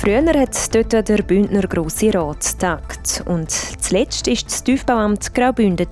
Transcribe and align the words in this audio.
Früher 0.00 0.24
hat 0.32 0.74
dort 0.74 1.10
der 1.10 1.22
Bündner 1.22 1.60
Grosse 1.68 2.14
Rat 2.14 2.58
tagt 2.58 3.22
und 3.26 3.50
zuletzt 3.50 4.26
war 4.26 4.34
das 4.34 4.64
Tiefbauamt 4.64 5.34
Graubünden 5.34 5.86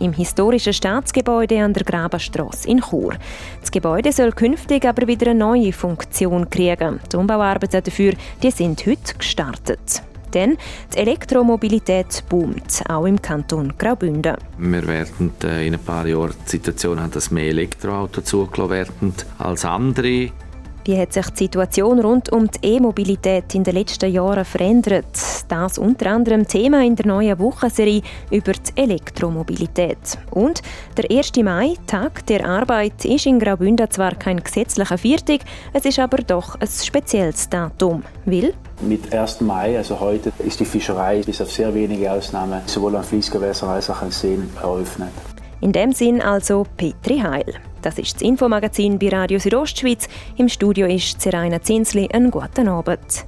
im 0.00 0.12
historischen 0.14 0.72
Staatsgebäude 0.72 1.62
an 1.62 1.74
der 1.74 1.84
Grabenstrasse 1.84 2.66
in 2.66 2.80
Chur. 2.80 3.12
Das 3.60 3.70
Gebäude 3.70 4.12
soll 4.12 4.32
künftig 4.32 4.86
aber 4.86 5.06
wieder 5.06 5.30
eine 5.30 5.38
neue 5.38 5.74
Funktion 5.74 6.48
kriegen. 6.48 7.00
Die 7.12 7.16
Umbauarbeiten 7.18 7.82
dafür 7.84 8.14
die 8.42 8.50
sind 8.50 8.86
heute 8.86 9.14
gestartet. 9.18 10.02
Denn 10.32 10.56
die 10.94 10.98
Elektromobilität 11.00 12.24
boomt, 12.30 12.82
auch 12.88 13.04
im 13.04 13.20
Kanton 13.20 13.74
Graubünden. 13.76 14.36
Wir 14.56 14.86
werden 14.86 15.34
äh, 15.44 15.66
in 15.66 15.74
ein 15.74 15.80
paar 15.80 16.06
Jahren 16.06 16.32
die 16.46 16.50
Situation 16.50 16.98
haben, 16.98 17.10
dass 17.10 17.30
mehr 17.30 17.50
Elektroautos 17.50 18.24
zugelassen 18.24 18.70
werden 18.70 19.14
als 19.36 19.66
andere. 19.66 20.30
Wie 20.86 20.98
hat 20.98 21.14
sich 21.14 21.30
die 21.30 21.44
Situation 21.44 21.98
rund 21.98 22.30
um 22.30 22.46
die 22.50 22.74
E-Mobilität 22.74 23.54
in 23.54 23.64
den 23.64 23.74
letzten 23.74 24.12
Jahren 24.12 24.44
verändert? 24.44 25.06
Das 25.48 25.78
unter 25.78 26.10
anderem 26.10 26.46
Thema 26.46 26.84
in 26.84 26.94
der 26.94 27.06
neuen 27.06 27.38
Wochenserie 27.38 28.02
über 28.30 28.52
die 28.52 28.82
Elektromobilität. 28.82 29.96
Und 30.30 30.60
der 30.98 31.10
1. 31.10 31.36
Mai, 31.42 31.72
Tag 31.86 32.26
der 32.26 32.46
Arbeit, 32.46 33.02
ist 33.06 33.24
in 33.24 33.38
Graubünden 33.38 33.90
zwar 33.90 34.14
kein 34.14 34.44
gesetzlicher 34.44 34.98
Viertag, 34.98 35.40
es 35.72 35.86
ist 35.86 35.98
aber 35.98 36.18
doch 36.18 36.60
ein 36.60 36.68
spezielles 36.68 37.48
Datum. 37.48 38.02
Will? 38.26 38.52
Mit 38.82 39.10
1. 39.14 39.40
Mai, 39.40 39.78
also 39.78 39.98
heute, 40.00 40.32
ist 40.40 40.60
die 40.60 40.66
Fischerei 40.66 41.22
bis 41.22 41.40
auf 41.40 41.50
sehr 41.50 41.74
wenige 41.74 42.12
Ausnahmen 42.12 42.60
sowohl 42.66 42.96
an 42.96 43.04
Fließgewässern 43.04 43.70
als 43.70 43.88
auch 43.88 44.02
an 44.02 44.10
Seen 44.10 44.50
eröffnet. 44.62 45.08
In 45.62 45.72
dem 45.72 45.92
Sinn 45.92 46.20
also 46.20 46.66
Petri 46.76 47.20
Heil. 47.20 47.54
Das 47.84 47.98
ist 47.98 48.14
das 48.14 48.22
Infomagazin 48.22 48.98
bei 48.98 49.10
Radio 49.10 49.38
Südostschweiz. 49.38 50.08
Im 50.38 50.48
Studio 50.48 50.86
ist 50.86 51.20
Seraina 51.20 51.60
Zinsli. 51.60 52.08
Einen 52.10 52.30
guten 52.30 52.66
Abend. 52.66 53.26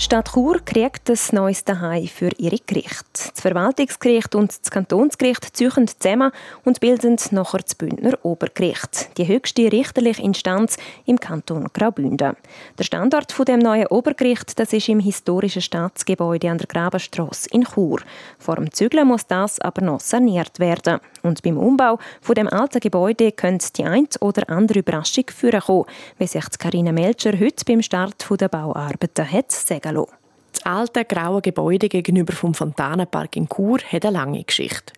Die 0.00 0.06
Stadt 0.06 0.32
Chur 0.32 0.58
kriegt 0.64 1.08
das 1.08 1.32
neues 1.32 1.62
Daheim 1.62 2.08
für 2.08 2.30
ihre 2.36 2.56
Gerichte. 2.66 3.04
Das 3.12 3.40
Verwaltungsgericht 3.40 4.34
und 4.34 4.50
das 4.50 4.68
Kantonsgericht 4.72 5.56
ziehen 5.56 5.86
zusammen 5.86 6.32
und 6.64 6.80
bilden 6.80 7.16
nachher 7.30 7.60
das 7.60 7.76
Bündner 7.76 8.18
Obergericht, 8.24 9.16
die 9.16 9.28
höchste 9.28 9.70
richterliche 9.70 10.22
Instanz 10.22 10.76
im 11.06 11.20
Kanton 11.20 11.68
Graubünden. 11.72 12.34
Der 12.76 12.84
Standort 12.84 13.30
von 13.30 13.44
dem 13.44 13.60
neuen 13.60 13.86
Obergericht 13.86 14.58
das 14.58 14.72
ist 14.72 14.88
im 14.88 14.98
historischen 14.98 15.62
Staatsgebäude 15.62 16.50
an 16.50 16.58
der 16.58 16.66
Grabenstrasse 16.66 17.48
in 17.52 17.62
Chur. 17.62 18.00
Vor 18.40 18.56
dem 18.56 18.72
Zügeln 18.72 19.06
muss 19.06 19.28
das 19.28 19.60
aber 19.60 19.82
noch 19.82 20.00
saniert 20.00 20.58
werden. 20.58 20.98
Und 21.22 21.42
beim 21.42 21.56
Umbau 21.56 21.98
von 22.20 22.34
dem 22.34 22.48
alten 22.48 22.80
Gebäude 22.80 23.32
könnte 23.32 23.68
die 23.76 23.84
ein 23.84 24.08
oder 24.20 24.48
andere 24.48 24.80
Überraschung 24.80 25.24
führen 25.34 25.84
wie 26.18 26.26
sich 26.26 26.44
Karina 26.58 26.92
Melcher 26.92 27.38
heute 27.38 27.64
beim 27.66 27.82
Start 27.82 28.26
der 28.30 28.48
Bauarbeiten 28.48 29.30
hat 29.30 29.52
sagen 29.52 29.82
Hallo. 29.84 30.08
Das 30.52 30.66
alte 30.66 31.04
graue 31.04 31.40
Gebäude 31.40 31.88
gegenüber 31.88 32.32
vom 32.32 32.54
Fontanenpark 32.54 33.36
in 33.36 33.48
Chur 33.48 33.78
hat 33.78 34.04
eine 34.04 34.12
lange 34.12 34.44
Geschichte. 34.44 34.92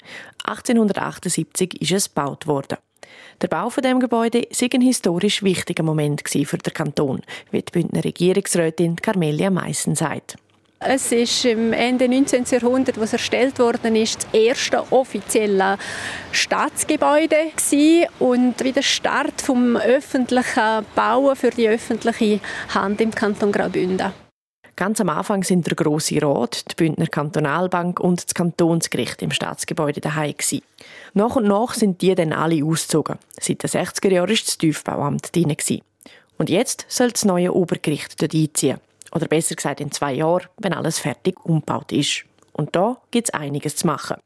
1878 0.44 1.80
ist 1.80 1.92
es 1.92 2.14
gebaut 2.14 2.46
worden. 2.46 2.78
Der 3.40 3.48
Bau 3.48 3.70
von 3.70 3.82
dem 3.82 4.00
Gebäude 4.00 4.42
war 4.42 4.68
ein 4.72 4.80
historisch 4.80 5.42
wichtiger 5.42 5.82
Moment 5.82 6.22
für 6.28 6.58
den 6.58 6.72
Kanton, 6.72 7.22
wie 7.50 7.62
die 7.62 7.72
Bündner 7.72 8.04
Regierungsrätin 8.04 8.96
Carmelia 8.96 9.50
Meissen 9.50 9.94
sagt. 9.94 10.36
Es 10.86 11.10
ist 11.12 11.46
im 11.46 11.72
Ende 11.72 12.06
19. 12.06 12.44
Jahrhundert, 12.44 13.00
was 13.00 13.14
erstellt 13.14 13.58
worden 13.58 13.96
ist, 13.96 14.24
das 14.24 14.34
erste 14.34 14.92
offizielle 14.92 15.78
Staatsgebäude 16.30 17.36
gewesen 17.56 18.06
und 18.18 18.62
wie 18.62 18.72
der 18.72 18.82
Start 18.82 19.40
vom 19.40 19.78
öffentlichen 19.78 20.84
Bauen 20.94 21.36
für 21.36 21.48
die 21.48 21.68
öffentliche 21.68 22.40
Hand 22.74 23.00
im 23.00 23.12
Kanton 23.12 23.50
Graubünden. 23.50 24.12
Ganz 24.76 25.00
am 25.00 25.08
Anfang 25.08 25.42
sind 25.42 25.66
der 25.66 25.74
Grosse 25.74 26.20
Rat, 26.20 26.64
die 26.70 26.74
Bündner 26.74 27.06
Kantonalbank 27.06 27.98
und 27.98 28.22
das 28.22 28.34
Kantonsgericht 28.34 29.22
im 29.22 29.30
Staatsgebäude 29.30 30.02
daheim. 30.02 30.34
Nach 31.14 31.34
und 31.34 31.46
nach 31.46 31.72
sind 31.72 32.02
die 32.02 32.14
dann 32.14 32.34
alle 32.34 32.62
ausgezogen. 32.62 33.16
Seit 33.40 33.62
den 33.62 33.70
60er 33.70 34.12
Jahren 34.12 34.28
war 34.28 34.36
das 34.36 34.58
Tiefbauamt 34.58 35.34
drin. 35.34 35.56
Und 36.36 36.50
jetzt 36.50 36.84
soll 36.88 37.10
das 37.10 37.24
neue 37.24 37.54
Obergericht 37.54 38.20
dort 38.20 38.34
einziehen. 38.34 38.80
Oder 39.14 39.28
besser 39.28 39.54
gesagt 39.54 39.80
in 39.80 39.92
zwei 39.92 40.12
Jahren, 40.14 40.48
wenn 40.58 40.72
alles 40.72 40.98
fertig 40.98 41.36
umgebaut 41.44 41.92
ist. 41.92 42.24
Und 42.52 42.76
da 42.76 42.98
gibt 43.10 43.28
es 43.28 43.34
einiges 43.34 43.76
zu 43.76 43.86
machen. 43.86 44.16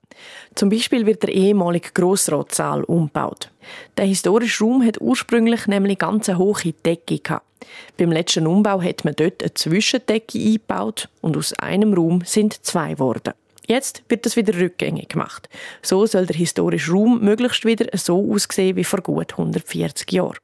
Zum 0.54 0.68
Beispiel 0.68 1.06
wird 1.06 1.22
der 1.22 1.32
ehemalige 1.32 1.90
Grossratssaal 1.92 2.84
umgebaut. 2.84 3.50
Der 3.96 4.04
historische 4.04 4.64
Raum 4.64 4.84
hat 4.84 5.00
ursprünglich 5.00 5.66
nämlich 5.66 5.98
ganz 5.98 6.28
eine 6.28 6.38
hohe 6.38 6.72
Decke 6.84 7.18
gehabt. 7.18 7.46
Beim 7.96 8.12
letzten 8.12 8.46
Umbau 8.46 8.82
hat 8.82 9.04
man 9.04 9.14
dort 9.16 9.42
eine 9.42 9.54
Zwischendecke 9.54 10.38
eingebaut 10.38 11.08
und 11.20 11.36
aus 11.36 11.52
einem 11.54 11.94
Raum 11.94 12.22
sind 12.24 12.64
zwei 12.64 12.94
geworden. 12.94 13.34
Jetzt 13.66 14.02
wird 14.08 14.24
das 14.24 14.36
wieder 14.36 14.58
rückgängig 14.58 15.10
gemacht. 15.10 15.48
So 15.82 16.06
soll 16.06 16.26
der 16.26 16.36
historische 16.36 16.92
Raum 16.92 17.20
möglichst 17.20 17.64
wieder 17.66 17.86
so 17.98 18.32
aussehen 18.32 18.76
wie 18.76 18.84
vor 18.84 19.00
gut 19.02 19.32
140 19.32 20.10
Jahren. 20.12 20.38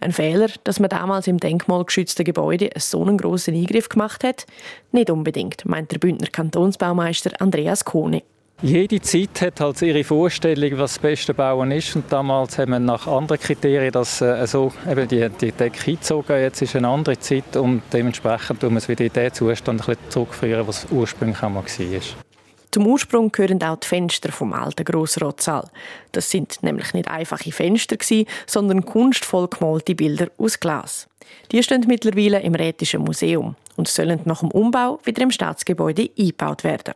Ein 0.00 0.12
Fehler, 0.12 0.48
dass 0.64 0.80
man 0.80 0.90
damals 0.90 1.26
im 1.26 1.38
denkmalgeschützten 1.38 2.24
Gebäude 2.24 2.70
so 2.76 3.02
einen 3.02 3.18
grossen 3.18 3.54
Eingriff 3.54 3.88
gemacht 3.88 4.24
hat? 4.24 4.46
Nicht 4.92 5.10
unbedingt, 5.10 5.64
meint 5.64 5.92
der 5.92 5.98
Bündner 5.98 6.28
Kantonsbaumeister 6.28 7.32
Andreas 7.40 7.84
Kohne. 7.84 8.22
Jede 8.62 9.02
Zeit 9.02 9.42
hat 9.42 9.60
halt 9.60 9.82
ihre 9.82 10.02
Vorstellung, 10.02 10.78
was 10.78 10.94
das 10.94 10.98
beste 11.00 11.34
Bauen 11.34 11.70
ist. 11.72 11.94
Und 11.94 12.10
damals 12.10 12.56
haben 12.56 12.72
wir 12.72 12.78
nach 12.78 13.06
anderen 13.06 13.38
Kriterien 13.38 13.92
das 13.92 14.22
äh, 14.22 14.46
so 14.46 14.72
eben 14.90 15.06
die, 15.06 15.28
die 15.28 15.52
Decke 15.52 15.78
eingezogen. 15.86 16.40
Jetzt 16.40 16.62
ist 16.62 16.74
eine 16.74 16.88
andere 16.88 17.18
Zeit 17.18 17.54
und 17.56 17.82
dementsprechend 17.92 18.60
tun 18.60 18.72
wir 18.72 18.78
es 18.78 18.88
wieder 18.88 19.04
in 19.04 19.12
den 19.12 19.32
Zustand 19.32 19.82
ein 19.82 19.86
bisschen 19.86 20.10
zurückführen, 20.10 20.66
was 20.66 20.86
ursprünglich 20.90 21.42
einmal 21.42 21.64
war. 21.64 22.25
Zum 22.76 22.88
Ursprung 22.88 23.32
gehören 23.32 23.62
auch 23.62 23.78
die 23.78 23.86
Fenster 23.86 24.30
vom 24.30 24.52
alten 24.52 24.84
Grossratssaal. 24.84 25.70
Das 26.12 26.30
sind 26.30 26.62
nämlich 26.62 26.92
nicht 26.92 27.08
einfache 27.08 27.50
Fenster 27.50 27.96
sondern 28.46 28.84
kunstvoll 28.84 29.48
gemalte 29.48 29.94
Bilder 29.94 30.26
aus 30.36 30.60
Glas. 30.60 31.08
Die 31.52 31.62
stehen 31.62 31.86
mittlerweile 31.88 32.40
im 32.40 32.54
Rätischen 32.54 33.00
Museum 33.00 33.56
und 33.76 33.88
sollen 33.88 34.20
nach 34.26 34.40
dem 34.40 34.50
Umbau 34.50 35.00
wieder 35.04 35.22
im 35.22 35.30
Staatsgebäude 35.30 36.10
eingebaut 36.18 36.64
werden. 36.64 36.92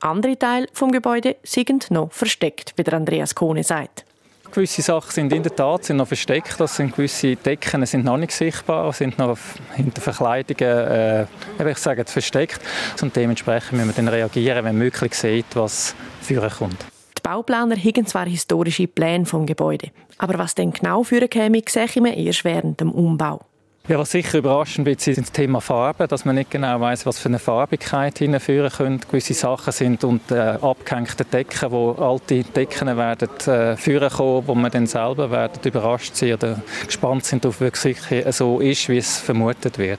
Andere 0.00 0.38
Teile 0.38 0.66
vom 0.74 0.92
Gebäude 0.92 1.36
sind 1.44 1.90
noch 1.90 2.12
versteckt, 2.12 2.74
wie 2.76 2.82
der 2.82 2.92
Andreas 2.92 3.34
Kohne 3.34 3.64
sagt. 3.64 4.04
Gewisse 4.52 4.82
Sachen 4.82 5.10
sind 5.10 5.32
in 5.32 5.42
der 5.42 5.56
Tat 5.56 5.84
sind 5.84 5.96
noch 5.96 6.06
versteckt. 6.06 6.60
Das 6.60 6.76
sind 6.76 6.94
gewisse 6.94 7.36
Decken 7.36 7.86
sind 7.86 8.04
noch 8.04 8.18
nicht 8.18 8.32
sichtbar, 8.32 8.92
sind 8.92 9.18
noch 9.18 9.38
hinter 9.74 10.02
Verkleidungen, 10.02 11.26
äh, 11.58 11.70
ich 11.70 11.78
sage, 11.78 12.04
versteckt. 12.04 12.60
Und 13.00 13.16
dementsprechend 13.16 13.72
müssen 13.72 13.88
wir 13.88 13.94
dann 13.94 14.08
reagieren, 14.08 14.64
wenn 14.66 14.76
möglich 14.76 15.14
sieht, 15.14 15.46
was 15.54 15.94
führen 16.20 16.50
kommt. 16.50 16.84
Die 17.16 17.22
Bauplaner 17.22 17.76
haben 17.76 18.06
zwar 18.06 18.26
historische 18.26 18.88
Pläne 18.88 19.24
vom 19.24 19.46
Gebäude, 19.46 19.90
aber 20.18 20.36
was 20.38 20.54
denn 20.54 20.72
genau 20.72 21.02
führen 21.02 21.30
käme, 21.30 21.62
sehe 21.66 21.86
ich 21.86 21.96
mir 21.96 22.14
erst 22.14 22.44
während 22.44 22.80
dem 22.80 22.92
Umbau. 22.92 23.40
Ja, 23.88 23.98
was 23.98 24.12
sicher 24.12 24.38
überraschend 24.38 24.86
wird, 24.86 25.04
ist 25.04 25.20
das 25.20 25.32
Thema 25.32 25.60
Farbe, 25.60 26.06
dass 26.06 26.24
man 26.24 26.36
nicht 26.36 26.52
genau 26.52 26.80
weiß, 26.80 27.04
was 27.04 27.18
für 27.18 27.28
eine 27.28 27.40
Farbigkeit 27.40 28.18
hinführen 28.18 28.70
könnte. 28.70 29.08
Gewisse 29.08 29.34
Sachen 29.34 29.72
sind 29.72 30.04
unter 30.04 30.54
äh, 30.54 30.64
abgehängten 30.64 31.28
Decken, 31.28 31.72
wo 31.72 31.90
alte 31.90 32.44
Decken 32.44 32.96
werden 32.96 33.28
äh, 33.48 33.76
führen 33.76 34.08
kommen, 34.08 34.46
wo 34.46 34.54
man 34.54 34.70
dann 34.70 34.86
selber 34.86 35.32
werden 35.32 35.60
überrascht 35.64 36.14
sein 36.14 36.34
oder 36.34 36.62
gespannt 36.86 37.24
sind, 37.24 37.44
ob 37.44 37.54
es 37.54 37.60
wirklich 37.60 37.98
so 38.30 38.60
ist, 38.60 38.88
wie 38.88 38.98
es 38.98 39.18
vermutet 39.18 39.78
wird. 39.78 39.98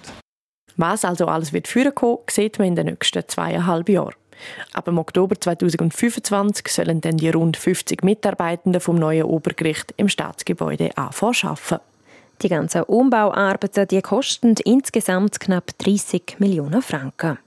Was 0.78 1.04
also 1.04 1.26
alles 1.26 1.52
wird 1.52 1.68
führen 1.68 1.94
kommen, 1.94 2.20
sieht 2.30 2.60
man 2.60 2.70
in 2.70 2.76
den 2.78 2.86
nächsten 2.86 3.28
zweieinhalb 3.28 3.90
Jahren. 3.90 4.16
Ab 4.72 4.88
im 4.88 4.98
Oktober 4.98 5.40
2025 5.40 6.70
sollen 6.70 7.02
dann 7.02 7.18
die 7.18 7.30
rund 7.30 7.58
50 7.58 8.02
Mitarbeitenden 8.02 8.80
vom 8.80 8.96
neuen 8.96 9.24
Obergericht 9.24 9.94
im 9.98 10.08
Staatsgebäude 10.08 10.98
anfangen 10.98 11.36
arbeiten. 11.44 11.93
Die 12.44 12.50
ganzen 12.50 12.84
Umbauarbeiten 12.84 13.88
die 13.88 14.02
kosten 14.02 14.56
insgesamt 14.66 15.40
knapp 15.40 15.72
30 15.78 16.40
Millionen 16.40 16.82
Franken. 16.82 17.38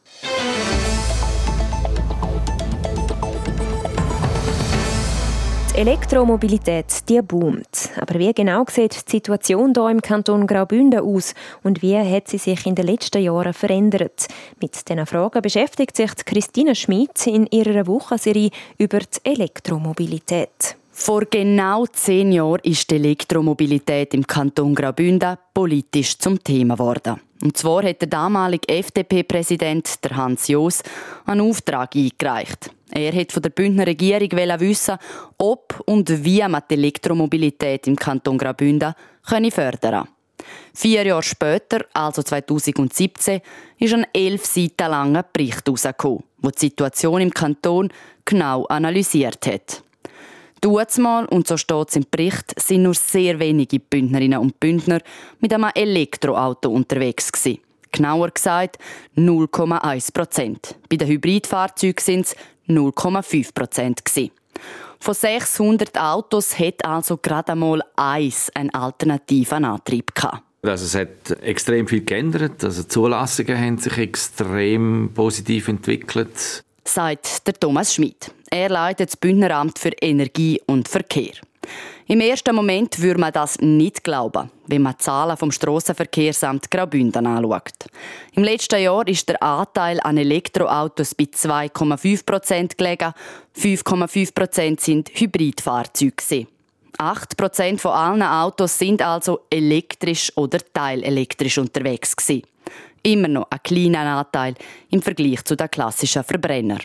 Die 5.75 5.78
Elektromobilität 5.78 6.87
die 7.10 7.20
boomt. 7.20 7.90
Aber 8.00 8.19
wie 8.19 8.32
genau 8.32 8.64
sieht 8.70 8.94
die 8.94 9.16
Situation 9.16 9.75
hier 9.76 9.90
im 9.90 10.00
Kanton 10.00 10.46
Graubünden 10.46 11.00
aus 11.00 11.34
und 11.62 11.82
wie 11.82 11.98
hat 11.98 12.28
sie 12.28 12.38
sich 12.38 12.64
in 12.64 12.75
den 12.75 12.87
letzten 12.87 13.22
Jahren 13.22 13.52
verändert? 13.52 14.28
Mit 14.62 14.88
diesen 14.88 15.04
Fragen 15.04 15.43
beschäftigt 15.43 15.94
sich 15.94 16.16
Christine 16.25 16.75
Schmidt 16.75 17.26
in 17.26 17.46
ihrer 17.48 17.87
Wochenserie 17.87 18.50
über 18.78 19.00
die 19.00 19.31
Elektromobilität. 19.31 20.78
Vor 20.98 21.26
genau 21.26 21.84
zehn 21.87 22.32
Jahren 22.32 22.62
ist 22.62 22.90
die 22.90 22.94
Elektromobilität 22.94 24.14
im 24.14 24.26
Kanton 24.26 24.75
Graubünden 24.75 25.37
politisch 25.52 26.19
zum 26.19 26.43
Thema 26.43 26.75
geworden. 26.75 27.20
Und 27.43 27.54
zwar 27.54 27.84
hat 27.84 28.00
der 28.00 28.08
damalige 28.08 28.66
FDP-Präsident 28.66 29.98
Hans 30.14 30.48
Joos 30.48 30.82
einen 31.26 31.43
Auftrag 31.43 31.94
eingereicht. 31.94 32.70
Er 32.90 33.12
hat 33.12 33.31
von 33.31 33.43
der 33.43 33.50
Bündner 33.50 33.87
Regierung 33.87 34.31
wissen, 34.32 34.96
ob 35.37 35.81
und 35.84 36.25
wie 36.25 36.40
man 36.48 36.62
die 36.69 36.75
Elektromobilität 36.75 37.87
im 37.87 37.96
Kanton 37.96 38.38
Graubünden 38.38 38.94
fördern 39.22 39.78
könne. 39.81 40.08
Vier 40.72 41.04
Jahre 41.04 41.22
später, 41.22 41.84
also 41.93 42.22
2017, 42.22 43.43
ist 43.78 43.93
ein 43.93 44.06
elf 44.14 44.46
Seiten 44.46 44.90
langer 44.90 45.25
Bericht 45.31 45.66
herausgekommen, 45.66 46.25
der 46.43 46.52
die 46.52 46.58
Situation 46.58 47.20
im 47.20 47.31
Kanton 47.32 47.93
genau 48.25 48.64
analysiert 48.64 49.46
hat. 49.46 49.82
Dutzmal, 50.61 51.26
und 51.26 51.47
so 51.47 51.56
steht 51.56 51.88
es 51.88 51.97
im 51.97 52.06
Bericht, 52.11 52.58
sind 52.61 52.82
nur 52.82 52.94
sehr 52.94 53.38
wenige 53.38 53.79
Bündnerinnen 53.79 54.38
und 54.38 54.58
Bündner 54.58 55.00
mit 55.41 55.53
einem 55.53 55.70
Elektroauto 55.75 56.70
unterwegs 56.70 57.31
gewesen. 57.31 57.61
Genauer 57.93 58.31
gesagt 58.31 58.79
0,1 59.17 60.12
Prozent. 60.12 60.76
Bei 60.88 60.97
den 60.97 61.08
Hybridfahrzeugen 61.08 62.03
sind 62.03 62.26
es 62.26 62.37
0,5 62.69 63.55
Prozent 63.55 64.03
Von 64.99 65.14
600 65.14 65.99
Autos 65.99 66.58
hat 66.58 66.85
also 66.85 67.17
gerade 67.17 67.53
einmal 67.53 67.82
eins 67.94 68.50
einen 68.55 68.70
alternativen 68.70 69.64
Antrieb 69.64 70.14
gehabt. 70.14 70.43
Also 70.62 70.85
es 70.85 70.94
hat 70.94 71.43
extrem 71.43 71.87
viel 71.87 72.05
geändert. 72.05 72.64
Also 72.64 72.82
Zulassungen 72.82 73.58
haben 73.58 73.79
sich 73.79 73.97
extrem 73.99 75.11
positiv 75.14 75.69
entwickelt. 75.69 76.64
Sagt 76.86 77.46
der 77.46 77.54
Thomas 77.54 77.92
Schmid. 77.92 78.30
Er 78.48 78.68
leitet 78.68 79.08
das 79.08 79.16
Bündneramt 79.16 79.76
für 79.76 79.90
Energie 80.00 80.60
und 80.66 80.86
Verkehr. 80.86 81.32
Im 82.06 82.20
ersten 82.20 82.54
Moment 82.54 83.02
würde 83.02 83.20
man 83.20 83.32
das 83.32 83.58
nicht 83.58 84.04
glauben, 84.04 84.52
wenn 84.68 84.82
man 84.82 84.92
die 84.92 84.98
Zahlen 85.02 85.36
vom 85.36 85.50
Strassenverkehrsamt 85.50 86.70
Graubünden 86.70 87.26
anschaut. 87.26 87.86
Im 88.34 88.44
letzten 88.44 88.80
Jahr 88.80 89.06
ist 89.08 89.28
der 89.28 89.42
Anteil 89.42 89.98
an 90.00 90.16
Elektroautos 90.16 91.16
bei 91.16 91.24
2,5 91.24 92.24
Prozent 92.24 92.78
gelegen. 92.78 93.12
5,5 93.58 94.32
Prozent 94.32 94.80
sind 94.80 95.10
Hybridfahrzeuge. 95.12 96.46
8 96.98 97.36
Prozent 97.36 97.80
von 97.80 97.90
allen 97.90 98.22
Autos 98.22 98.78
sind 98.78 99.02
also 99.02 99.40
elektrisch 99.50 100.32
oder 100.36 100.60
teilelektrisch 100.72 101.58
unterwegs 101.58 102.14
Immer 103.06 103.29
noch 103.29 103.47
ein 103.50 103.62
kleiner 103.62 104.19
Anteil 104.19 104.56
im 104.91 105.00
Vergleich 105.00 105.44
zu 105.44 105.55
den 105.55 105.70
klassischen 105.70 106.25
Verbrennern. 106.25 106.81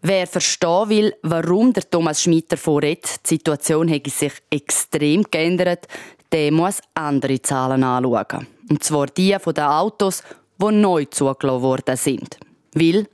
Wer 0.00 0.26
verstehen 0.26 0.88
will, 0.88 1.14
warum 1.20 1.74
der 1.74 1.90
Thomas 1.90 2.22
Schmidt 2.22 2.50
davon 2.50 2.78
redet, 2.78 3.20
die 3.26 3.34
Situation 3.34 3.86
hätte 3.86 4.08
sich 4.08 4.32
extrem 4.48 5.22
geändert, 5.30 5.86
der 6.32 6.50
muss 6.50 6.80
andere 6.94 7.42
Zahlen 7.42 7.84
anschauen. 7.84 8.46
Und 8.70 8.82
zwar 8.82 9.08
die 9.08 9.36
von 9.38 9.52
den 9.52 9.64
Autos, 9.64 10.22
die 10.56 10.72
neu 10.72 11.04
zugelassen 11.04 11.62
worden 11.62 11.96
sind. 11.98 12.38
Weil 12.72 13.06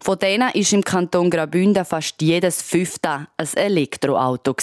von 0.00 0.18
denen 0.18 0.50
ist 0.54 0.72
im 0.72 0.82
Kanton 0.82 1.30
Graubünden 1.30 1.84
fast 1.84 2.20
jedes 2.20 2.62
fünfte 2.62 3.28
ein 3.36 3.48
Elektroauto. 3.54 4.56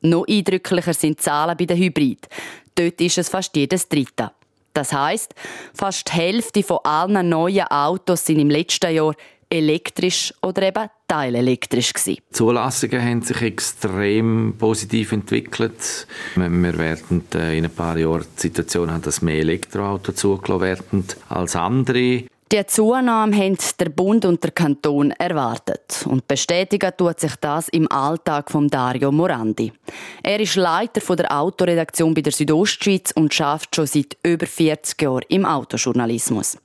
Noch 0.00 0.26
eindrücklicher 0.26 0.94
sind 0.94 1.20
die 1.20 1.22
Zahlen 1.22 1.56
bei 1.56 1.66
den 1.66 1.78
Hybrid. 1.78 2.26
Dort 2.74 3.00
ist 3.00 3.18
es 3.18 3.28
fast 3.28 3.54
jedes 3.54 3.88
dritte. 3.88 4.32
Das 4.74 4.92
heißt, 4.92 5.34
fast 5.72 6.08
die 6.08 6.12
Hälfte 6.12 6.62
von 6.62 6.78
allen 6.82 7.28
neuen 7.28 7.66
Autos 7.68 8.26
sind 8.26 8.40
im 8.40 8.50
letzten 8.50 8.94
Jahr 8.94 9.14
elektrisch 9.48 10.34
oder 10.42 10.62
eben 10.62 10.88
teilelektrisch 11.06 11.92
gewesen. 11.92 12.18
Die 12.28 12.32
Zulassungen 12.32 13.00
haben 13.00 13.22
sich 13.22 13.40
extrem 13.40 14.54
positiv 14.58 15.12
entwickelt. 15.12 16.06
Wir 16.34 16.78
werden 16.78 17.24
äh, 17.34 17.56
in 17.56 17.64
ein 17.64 17.70
paar 17.70 17.96
Jahren 17.96 18.26
die 18.36 18.40
Situation 18.40 18.90
haben, 18.90 19.02
dass 19.02 19.22
mehr 19.22 19.38
Elektroautos 19.38 20.16
zugelassen 20.16 20.62
werden 20.62 21.04
als 21.28 21.54
andere. 21.54 22.24
Die 22.54 22.64
Zunahme 22.66 23.36
haben 23.36 23.58
der 23.80 23.88
Bund 23.88 24.24
und 24.24 24.44
der 24.44 24.52
Kanton 24.52 25.10
erwartet. 25.10 26.06
Und 26.08 26.28
bestätigen 26.28 26.92
tut 26.96 27.18
sich 27.18 27.34
das 27.40 27.68
im 27.70 27.90
Alltag 27.90 28.48
von 28.48 28.68
Dario 28.68 29.10
Morandi. 29.10 29.72
Er 30.22 30.38
ist 30.38 30.54
Leiter 30.54 31.16
der 31.16 31.36
Autoredaktion 31.36 32.14
bei 32.14 32.20
der 32.20 32.32
Südostschweiz 32.32 33.10
und 33.16 33.34
schafft 33.34 33.74
schon 33.74 33.88
seit 33.88 34.16
über 34.22 34.46
40 34.46 35.02
Jahren 35.02 35.24
im 35.30 35.44
Autojournalismus. 35.44 36.56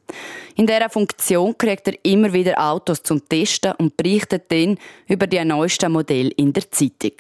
In 0.58 0.68
dieser 0.68 0.92
Funktion 0.92 1.58
kriegt 1.58 1.88
er 1.88 1.96
immer 2.04 2.32
wieder 2.34 2.64
Autos 2.64 3.02
zum 3.02 3.28
Testen 3.28 3.74
und 3.80 3.98
berichtet 3.98 4.44
dann 4.50 4.78
über 5.08 5.26
die 5.26 5.44
neuesten 5.44 5.92
Modelle 5.92 6.30
in 6.38 6.54
der 6.54 6.70
Zeitung. 6.70 7.14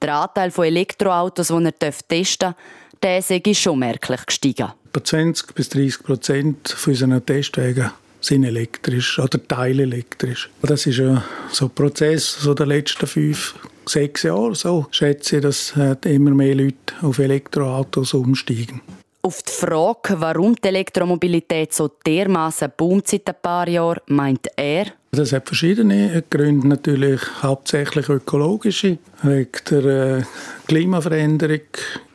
Der 0.00 0.14
Anteil 0.14 0.52
von 0.52 0.66
Elektroautos, 0.66 1.48
die 1.48 1.64
er 1.64 1.76
testen 1.76 2.54
darf, 3.00 3.26
der 3.26 3.46
ist 3.46 3.58
schon 3.60 3.80
merklich 3.80 4.24
gestiegen. 4.26 4.68
Etwa 4.90 5.02
20 5.02 5.54
bis 5.56 5.70
30 5.70 6.02
Prozent 6.04 6.68
von 6.68 6.92
unseren 6.92 7.26
Testwagen 7.26 7.90
sind 8.22 8.44
elektrisch 8.44 9.18
oder 9.18 9.46
teilelektrisch. 9.46 10.48
Das 10.62 10.86
ist 10.86 10.98
ja 10.98 11.22
so 11.50 11.66
ein 11.66 11.70
Prozess 11.70 12.38
so 12.40 12.54
der 12.54 12.66
letzten 12.66 13.06
fünf, 13.06 13.54
sechs 13.84 14.22
Jahre. 14.22 14.54
So 14.54 14.86
schätze 14.90 15.36
ich, 15.36 15.42
dass 15.42 15.76
äh, 15.76 15.96
immer 16.14 16.30
mehr 16.30 16.54
Leute 16.54 16.94
auf 17.02 17.18
Elektroautos 17.18 18.14
umsteigen. 18.14 18.80
Auf 19.24 19.42
die 19.42 19.52
Frage, 19.52 20.20
warum 20.20 20.56
die 20.56 20.68
Elektromobilität 20.68 21.72
so 21.72 21.88
dermaßen 22.06 22.72
boomt 22.76 23.06
seit 23.06 23.28
ein 23.28 23.36
paar 23.40 23.68
Jahren, 23.68 24.00
meint 24.06 24.48
er, 24.56 24.86
das 25.14 25.34
hat 25.34 25.46
verschiedene 25.46 26.24
Gründe, 26.30 26.66
natürlich 26.66 27.20
hauptsächlich 27.42 28.08
ökologische. 28.08 28.96
Wegen 29.22 29.50
der 29.70 29.84
äh, 29.84 30.22
Klimaveränderung 30.66 31.60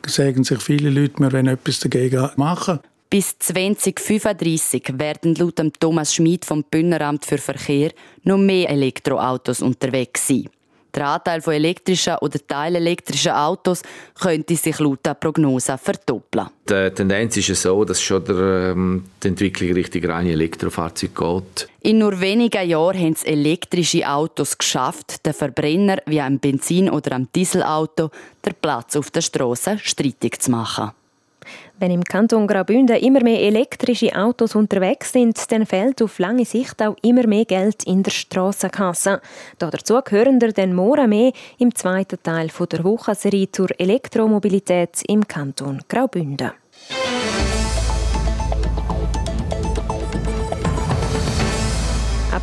sagen 0.04 0.42
sich 0.42 0.60
viele 0.60 0.90
Leute, 0.90 1.20
wir 1.20 1.32
wollen 1.32 1.46
etwas 1.46 1.78
dagegen 1.78 2.28
machen. 2.34 2.80
Bis 3.10 3.38
2035 3.38 4.98
werden 4.98 5.34
laut 5.36 5.62
Thomas 5.80 6.14
Schmid 6.14 6.44
vom 6.44 6.62
Bündneramt 6.62 7.24
für 7.24 7.38
Verkehr 7.38 7.92
noch 8.24 8.36
mehr 8.36 8.68
Elektroautos 8.68 9.62
unterwegs 9.62 10.28
sein. 10.28 10.50
Der 10.94 11.06
Anteil 11.06 11.40
von 11.40 11.54
elektrischen 11.54 12.16
oder 12.20 12.38
teilelektrischen 12.46 13.32
Autos 13.32 13.82
könnte 14.20 14.56
sich 14.56 14.78
laut 14.78 15.06
der 15.06 15.14
Prognose 15.14 15.78
verdoppeln. 15.78 16.48
Die 16.68 16.90
Tendenz 16.90 17.36
ist 17.38 17.62
so, 17.62 17.82
dass 17.84 18.02
schon 18.02 18.24
der, 18.24 18.72
ähm, 18.72 19.04
die 19.22 19.28
Entwicklung 19.28 19.72
Richtung 19.72 20.04
reine 20.04 20.32
Elektrofahrzeuge 20.32 21.12
geht. 21.14 21.68
In 21.80 21.98
nur 21.98 22.20
wenigen 22.20 22.68
Jahren 22.68 22.98
haben 22.98 23.12
es 23.12 23.22
elektrische 23.22 24.06
Autos 24.06 24.58
geschafft, 24.58 25.24
den 25.24 25.32
Verbrenner 25.32 25.98
wie 26.06 26.20
ein 26.20 26.40
Benzin- 26.40 26.90
oder 26.90 27.12
ein 27.12 27.28
Dieselauto 27.34 28.10
den 28.44 28.54
Platz 28.60 28.96
auf 28.96 29.10
der 29.10 29.22
Straße 29.22 29.78
streitig 29.82 30.40
zu 30.40 30.50
machen. 30.50 30.90
Wenn 31.80 31.92
im 31.92 32.02
Kanton 32.02 32.48
Graubünden 32.48 32.96
immer 32.96 33.22
mehr 33.22 33.40
elektrische 33.40 34.14
Autos 34.16 34.56
unterwegs 34.56 35.12
sind, 35.12 35.52
dann 35.52 35.64
fehlt 35.64 36.02
auf 36.02 36.18
lange 36.18 36.44
Sicht 36.44 36.82
auch 36.82 36.96
immer 37.02 37.26
mehr 37.26 37.44
Geld 37.44 37.84
in 37.84 38.02
der 38.02 38.10
Strassenkasse. 38.10 39.20
Dazu 39.58 40.00
gehören 40.04 40.40
wir 40.40 40.52
dann 40.52 40.74
morgen 40.74 41.10
mehr 41.10 41.32
im 41.58 41.72
zweiten 41.74 42.20
Teil 42.20 42.48
der 42.48 42.84
Wochenserie 42.84 43.52
zur 43.52 43.68
Elektromobilität 43.78 45.02
im 45.06 45.26
Kanton 45.28 45.80
Graubünden. 45.88 46.50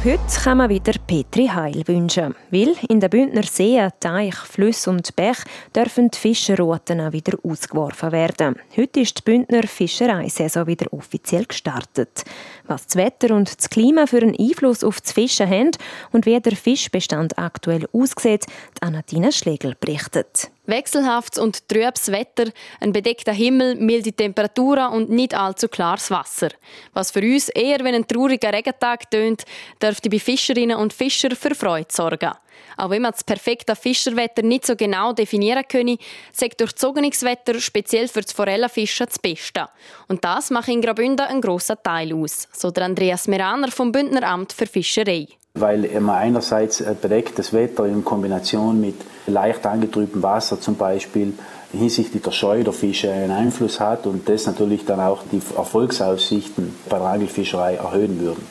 Heute 0.06 0.40
kann 0.44 0.60
man 0.60 0.70
wieder 0.70 0.94
Petri 1.08 1.48
Heil 1.48 1.82
wünschen, 1.88 2.36
weil 2.52 2.76
in 2.90 3.00
den 3.00 3.10
Bündner 3.10 3.42
Seen, 3.42 3.90
Teich, 4.00 4.36
Flüsse 4.36 4.92
und 4.92 5.16
Bech 5.16 5.40
dürfen 5.76 6.12
die 6.12 6.18
Fischerrouten 6.20 7.12
wieder 7.12 7.40
ausgeworfen 7.42 8.12
werden. 8.12 8.56
Heute 8.78 9.00
ist 9.00 9.18
die 9.18 9.24
Bündner 9.24 9.64
Fischereisaison 9.64 10.68
wieder 10.68 10.94
offiziell 10.94 11.46
gestartet. 11.46 12.24
Was 12.68 12.88
das 12.88 12.96
Wetter 12.96 13.36
und 13.36 13.58
das 13.58 13.70
Klima 13.70 14.08
für 14.08 14.18
einen 14.18 14.36
Einfluss 14.40 14.84
auf 14.84 15.00
das 15.00 15.12
Fischen 15.12 15.48
haben 15.48 15.72
und 16.12 16.26
wie 16.26 16.40
der 16.40 16.56
Fischbestand 16.56 17.38
aktuell 17.38 17.88
aussieht, 17.94 18.46
Anatina 18.82 19.32
Schlegel 19.32 19.76
berichtet. 19.80 20.50
Wechselhaftes 20.66 21.40
und 21.42 21.70
trübes 21.70 22.12
Wetter, 22.12 22.52
ein 22.80 22.92
bedeckter 22.92 23.34
Himmel, 23.34 23.76
milde 23.76 24.14
Temperaturen 24.14 24.94
und 24.94 25.10
nicht 25.12 25.36
allzu 25.36 25.68
klares 25.68 26.10
Wasser. 26.10 26.50
Was 26.94 27.12
für 27.12 27.22
uns 27.22 27.50
eher 27.50 27.84
wie 27.86 27.90
ein 27.90 28.08
trauriger 28.08 28.52
Regentag 28.52 29.12
tönt, 29.12 29.44
dürfte 29.80 30.10
bei 30.10 30.20
Fischerinnen 30.20 30.78
und 30.78 30.92
Fischern 30.92 31.36
für 31.36 31.54
Freude 31.54 31.90
sorgen. 31.92 32.32
Auch 32.78 32.90
wenn 32.90 33.02
man 33.02 33.12
das 33.12 33.24
perfekte 33.24 33.76
Fischerwetter 33.76 34.42
nicht 34.42 34.66
so 34.66 34.76
genau 34.76 35.14
definieren 35.14 35.64
könne, 35.68 35.98
sagt 36.34 36.60
durchzogenes 36.62 37.24
Wetter 37.24 37.60
speziell 37.60 38.08
für 38.08 38.22
das 38.22 38.34
Forellenfischen 38.34 39.06
das 39.08 39.20
Beste. 39.20 39.68
Und 40.08 40.24
das 40.24 40.50
macht 40.50 40.68
in 40.68 40.82
Graubünden 40.82 41.26
einen 41.26 41.42
grossen 41.42 41.78
Teil 41.84 42.14
aus, 42.14 42.48
so 42.52 42.72
der 42.72 42.86
Andreas 42.86 43.28
Meraner 43.28 43.72
vom 43.72 43.92
Bündner 43.92 44.24
Amt 44.24 44.54
für 44.54 44.68
Fischerei 44.68 45.28
weil 45.58 45.86
immer 45.86 46.16
einerseits 46.16 46.84
bedecktes 47.02 47.54
Wetter 47.54 47.86
in 47.86 48.04
Kombination 48.04 48.80
mit 48.80 48.96
leicht 49.26 49.66
angetrübtem 49.66 50.22
Wasser 50.22 50.60
zum 50.60 50.76
Beispiel 50.76 51.34
hinsichtlich 51.72 52.22
der 52.22 52.32
Scheu 52.32 52.64
der 52.64 52.74
Fische 52.74 53.12
einen 53.12 53.32
Einfluss 53.32 53.80
hat 53.80 54.06
und 54.06 54.28
das 54.28 54.46
natürlich 54.46 54.86
dann 54.86 55.00
auch 55.00 55.24
die 55.32 55.42
Erfolgsaussichten 55.56 56.76
bei 56.90 56.98
der 56.98 57.08
Angelfischerei 57.08 57.76
erhöhen 57.76 58.20
würden. 58.20 58.46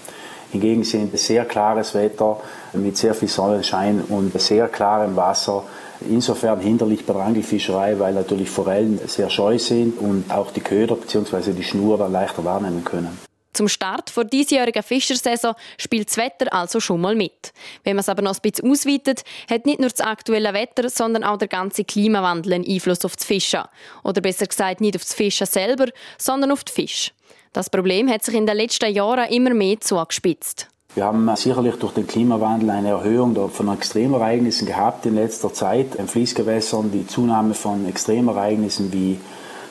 Hingegen 0.54 0.84
sind 0.84 1.18
sehr 1.18 1.44
klares 1.46 1.94
Wetter 1.94 2.40
mit 2.74 2.96
sehr 2.96 3.12
viel 3.12 3.26
Sonnenschein 3.26 4.04
und 4.08 4.40
sehr 4.40 4.68
klarem 4.68 5.16
Wasser 5.16 5.64
insofern 6.08 6.60
hinderlich 6.60 7.04
bei 7.04 7.12
der 7.12 7.22
Angelfischerei, 7.22 7.98
weil 7.98 8.14
natürlich 8.14 8.50
Forellen 8.50 9.00
sehr 9.04 9.30
scheu 9.30 9.58
sind 9.58 9.98
und 9.98 10.30
auch 10.30 10.52
die 10.52 10.60
Köder 10.60 10.94
bzw. 10.94 11.54
die 11.54 11.64
Schnur 11.64 11.98
dann 11.98 12.12
leichter 12.12 12.44
wahrnehmen 12.44 12.84
können. 12.84 13.18
Zum 13.52 13.66
Start 13.66 14.16
der 14.16 14.24
diesjährigen 14.24 14.84
Fischersaison 14.84 15.56
spielt 15.76 16.08
das 16.08 16.18
Wetter 16.18 16.52
also 16.52 16.78
schon 16.78 17.00
mal 17.00 17.16
mit. 17.16 17.52
Wenn 17.82 17.96
man 17.96 18.02
es 18.02 18.08
aber 18.08 18.22
noch 18.22 18.34
ein 18.34 18.40
bisschen 18.40 18.70
ausweitet, 18.70 19.24
hat 19.50 19.66
nicht 19.66 19.80
nur 19.80 19.90
das 19.90 20.00
aktuelle 20.00 20.54
Wetter, 20.54 20.88
sondern 20.88 21.24
auch 21.24 21.38
der 21.38 21.48
ganze 21.48 21.82
Klimawandel 21.82 22.52
einen 22.52 22.68
Einfluss 22.68 23.04
auf 23.04 23.16
das 23.16 23.24
Fischen. 23.24 23.62
Oder 24.04 24.20
besser 24.20 24.46
gesagt 24.46 24.80
nicht 24.80 24.94
auf 24.94 25.02
das 25.02 25.14
Fischen 25.14 25.48
selber, 25.48 25.86
sondern 26.16 26.52
auf 26.52 26.62
die 26.62 26.72
Fische. 26.72 27.10
Das 27.54 27.70
Problem 27.70 28.10
hat 28.10 28.24
sich 28.24 28.34
in 28.34 28.46
den 28.46 28.56
letzten 28.56 28.92
Jahren 28.92 29.30
immer 29.30 29.54
mehr 29.54 29.80
zugespitzt. 29.80 30.66
Wir 30.96 31.04
haben 31.04 31.30
sicherlich 31.36 31.76
durch 31.76 31.94
den 31.94 32.04
Klimawandel 32.04 32.68
eine 32.70 32.88
Erhöhung 32.88 33.48
von 33.48 33.72
Extremereignissen 33.72 34.66
gehabt 34.66 35.06
in 35.06 35.14
letzter 35.14 35.54
Zeit. 35.54 35.94
In 35.94 36.08
Fließgewässern 36.08 36.90
die 36.90 37.06
Zunahme 37.06 37.54
von 37.54 37.88
Extremereignissen 37.88 38.92
wie 38.92 39.20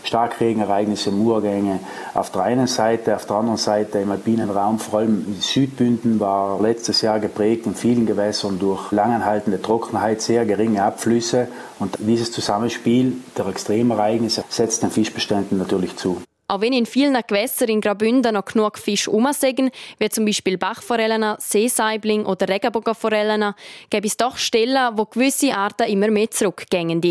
Starkregenereignisse, 0.06 1.12
Murgänge 1.12 1.82
auf 2.14 2.32
der 2.32 2.44
einen 2.44 2.68
Seite, 2.68 3.18
auf 3.18 3.26
der 3.26 3.36
anderen 3.36 3.58
Seite 3.58 4.00
im 4.00 4.12
alpinen 4.12 4.50
Raum, 4.50 4.80
vor 4.80 5.00
allem 5.00 5.36
Südbünden 5.42 6.22
war 6.22 6.62
letztes 6.62 7.02
Jahr 7.02 7.20
geprägt 7.20 7.66
in 7.66 7.76
vielen 7.76 8.06
Gewässern 8.06 8.60
durch 8.60 8.94
langanhaltende 8.94 9.62
Trockenheit, 9.62 10.22
sehr 10.22 10.46
geringe 10.46 10.84
Abflüsse 10.84 11.50
und 11.80 11.98
dieses 12.00 12.32
Zusammenspiel 12.32 13.18
der 13.38 13.48
Extremereignisse 13.48 14.46
setzt 14.48 14.84
den 14.84 14.92
Fischbeständen 14.92 15.58
natürlich 15.58 15.98
zu. 15.98 16.22
Auch 16.48 16.62
wenn 16.62 16.74
in 16.74 16.86
vielen 16.86 17.18
Gewässern 17.26 17.70
in 17.70 17.82
Graubünden 17.82 18.34
noch 18.34 18.46
genug 18.46 18.78
Fisch 18.78 19.08
rumsägen, 19.08 19.72
wie 19.98 20.10
zum 20.10 20.26
Beispiel 20.26 20.58
Bachforellen, 20.58 21.36
Seesaibling 21.40 22.26
oder 22.26 22.50
Regenbogenforellen, 22.50 23.54
gibt 23.90 24.06
es 24.06 24.18
doch 24.18 24.38
Stellen, 24.38 24.98
wo 24.98 25.06
gewisse 25.06 25.56
Arten 25.56 25.88
immer 25.88 26.10
mehr 26.10 26.30
zurückgehen. 26.30 27.02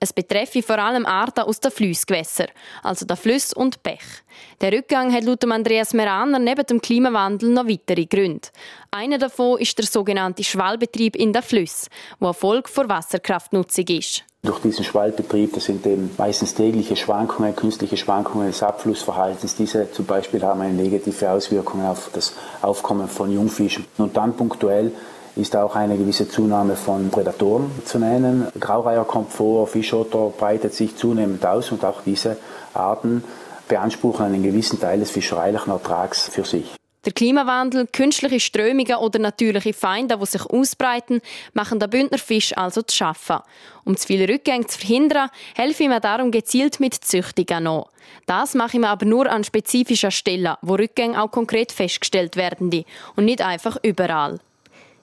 Es 0.00 0.12
betreffe 0.12 0.62
vor 0.62 0.78
allem 0.78 1.06
Arten 1.06 1.40
aus 1.40 1.58
den 1.58 1.72
Flussgewässern, 1.72 2.48
also 2.84 3.04
der 3.04 3.16
Flüsse 3.16 3.54
und 3.56 3.82
Bech. 3.82 4.22
Der 4.60 4.72
Rückgang 4.72 5.12
hat 5.12 5.24
laut 5.24 5.44
Andreas 5.44 5.92
Meraner 5.92 6.38
neben 6.38 6.64
dem 6.66 6.80
Klimawandel 6.80 7.50
noch 7.50 7.66
weitere 7.66 8.06
Gründe. 8.06 8.48
Einer 8.92 9.18
davon 9.18 9.58
ist 9.58 9.76
der 9.76 9.86
sogenannte 9.86 10.44
Schwallbetrieb 10.44 11.16
in 11.16 11.32
den 11.32 11.42
Flüssen, 11.42 11.88
wo 12.20 12.26
eine 12.26 12.34
Folge 12.34 12.70
vor 12.70 12.88
Wasserkraftnutzung 12.88 13.86
ist. 13.88 14.24
Durch 14.42 14.60
diesen 14.60 14.84
Schwallbetrieb, 14.84 15.52
das 15.54 15.64
sind 15.64 15.84
eben 15.84 16.10
meistens 16.16 16.54
tägliche 16.54 16.94
Schwankungen, 16.94 17.56
künstliche 17.56 17.96
Schwankungen 17.96 18.46
des 18.46 18.62
Abflussverhaltens. 18.62 19.56
Diese 19.56 19.90
zum 19.90 20.06
Beispiel 20.06 20.42
haben 20.42 20.60
eine 20.60 20.72
negative 20.72 21.30
Auswirkung 21.30 21.84
auf 21.84 22.10
das 22.12 22.34
Aufkommen 22.62 23.08
von 23.08 23.32
Jungfischen. 23.32 23.84
Und 23.98 24.16
dann 24.16 24.34
punktuell 24.34 24.92
ist 25.34 25.56
auch 25.56 25.74
eine 25.74 25.96
gewisse 25.96 26.28
Zunahme 26.28 26.76
von 26.76 27.10
Prädatoren 27.10 27.70
zu 27.84 27.98
nennen. 27.98 28.46
Graureiher 28.58 29.04
kommt 29.04 29.32
vor, 29.32 29.66
Fischotter 29.66 30.32
breitet 30.38 30.72
sich 30.72 30.96
zunehmend 30.96 31.44
aus 31.44 31.72
und 31.72 31.84
auch 31.84 32.02
diese 32.06 32.36
Arten 32.74 33.24
beanspruchen 33.66 34.24
einen 34.24 34.42
gewissen 34.42 34.80
Teil 34.80 35.00
des 35.00 35.10
fischereilichen 35.10 35.72
Ertrags 35.72 36.28
für 36.28 36.44
sich. 36.44 36.77
Der 37.04 37.12
Klimawandel, 37.12 37.86
künstliche 37.86 38.40
Strömungen 38.40 38.96
oder 38.96 39.20
natürliche 39.20 39.72
Feinde, 39.72 40.18
die 40.18 40.26
sich 40.26 40.44
ausbreiten, 40.44 41.20
machen 41.52 41.78
den 41.78 41.88
Bündnerfisch 41.88 42.56
also 42.56 42.82
zu 42.82 42.96
schaffen. 42.96 43.38
Um 43.84 43.96
zu 43.96 44.06
viele 44.06 44.28
Rückgänge 44.28 44.66
zu 44.66 44.78
verhindern, 44.78 45.30
helfe 45.54 45.84
ich 45.84 45.88
mir 45.88 46.00
darum 46.00 46.32
gezielt 46.32 46.80
mit 46.80 46.94
Züchtungen 46.94 47.66
an. 47.68 47.84
Das 48.26 48.54
mache 48.54 48.76
ich 48.76 48.80
mir 48.80 48.88
aber 48.88 49.06
nur 49.06 49.30
an 49.30 49.44
spezifischen 49.44 50.10
Stellen, 50.10 50.54
wo 50.60 50.74
Rückgänge 50.74 51.22
auch 51.22 51.30
konkret 51.30 51.70
festgestellt 51.70 52.36
werden 52.36 52.84
und 53.14 53.24
nicht 53.24 53.42
einfach 53.42 53.76
überall. 53.82 54.40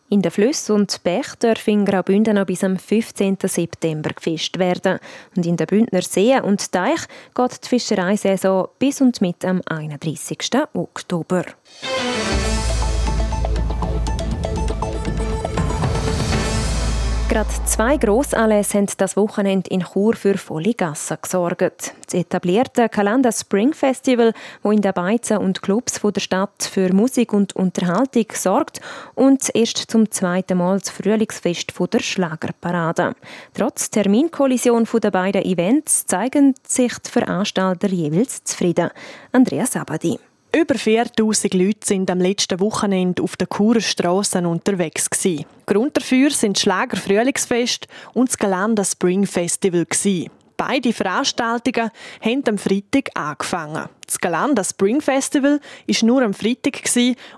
In 0.08 0.22
den 0.22 0.32
Flüssen 0.32 0.76
und 0.76 1.04
Bächen 1.04 1.40
dürfen 1.42 1.74
in 1.74 1.86
Graubünden 1.86 2.36
noch 2.36 2.46
bis 2.46 2.64
am 2.64 2.78
15. 2.78 3.38
September 3.44 4.12
gefischt 4.12 4.60
werden. 4.60 5.00
Und 5.36 5.46
in 5.48 5.58
den 5.58 5.66
Bündner 5.66 6.04
Seen 6.04 6.42
und 6.42 6.72
Teich 6.72 7.02
geht 7.34 7.64
die 7.64 7.70
Fischereisaison 7.70 8.68
bis 8.78 9.02
und 9.02 9.20
mit 9.22 9.44
am 9.44 9.62
31. 9.66 10.38
Oktober. 10.74 11.46
Gerade 17.36 17.50
zwei 17.66 17.98
Grossanlässe 17.98 18.78
haben 18.78 18.88
das 18.96 19.18
Wochenende 19.18 19.70
in 19.70 19.84
Chur 19.84 20.16
für 20.16 20.38
volle 20.38 20.74
Gassen 20.74 21.18
gesorgt. 21.22 21.94
Das 22.06 22.14
etablierte 22.14 22.88
Kalanda 22.88 23.30
Spring 23.30 23.74
Festival, 23.74 24.32
wo 24.64 24.72
in 24.72 24.80
den 24.80 24.94
Beizen 24.94 25.40
und 25.40 25.62
Clubs 25.62 26.00
der 26.02 26.22
Stadt 26.22 26.64
für 26.64 26.94
Musik 26.94 27.34
und 27.34 27.54
Unterhaltung 27.54 28.28
sorgt 28.34 28.80
und 29.16 29.54
erst 29.54 29.80
zum 29.92 30.10
zweiten 30.12 30.60
Mal 30.60 30.80
das 30.80 30.92
Frühlingsfest 30.92 31.74
der 31.78 32.00
Schlagerparade. 32.00 33.18
Trotz 33.54 33.90
Terminkollision 33.90 34.88
der 35.04 35.12
beiden 35.12 35.44
Events 35.44 36.06
zeigen 36.06 36.56
sich 36.66 36.98
die 37.00 37.12
Veranstalter 37.12 37.90
jeweils 37.90 38.46
zufrieden. 38.46 38.92
Andrea 39.34 39.66
Sabadi. 39.66 40.18
Über 40.56 40.76
4000 40.76 41.54
Leute 41.54 41.86
sind 41.86 42.10
am 42.10 42.22
letzten 42.22 42.62
Wochenende 42.62 43.22
auf 43.22 43.36
den 43.36 43.50
Churer 43.50 43.82
Strassen 43.82 44.46
unterwegs. 44.46 45.10
Gewesen. 45.10 45.44
Grund 45.66 45.98
dafür 45.98 46.32
sind 46.32 46.58
Schlager 46.58 46.96
Frühlingsfest 46.96 47.90
und 48.14 48.30
das 48.30 48.38
Galanda 48.38 48.86
Spring 48.86 49.26
Festival. 49.26 49.84
Gewesen. 49.84 50.30
Beide 50.56 50.94
Veranstaltungen 50.94 51.90
haben 52.22 52.44
am 52.48 52.58
Freitag 52.58 53.10
angefangen. 53.16 53.90
Das 54.06 54.18
Galanda 54.18 54.64
Spring 54.64 55.02
Festival 55.02 55.60
war 55.88 56.08
nur 56.08 56.22
am 56.22 56.34
Freitag 56.34 56.80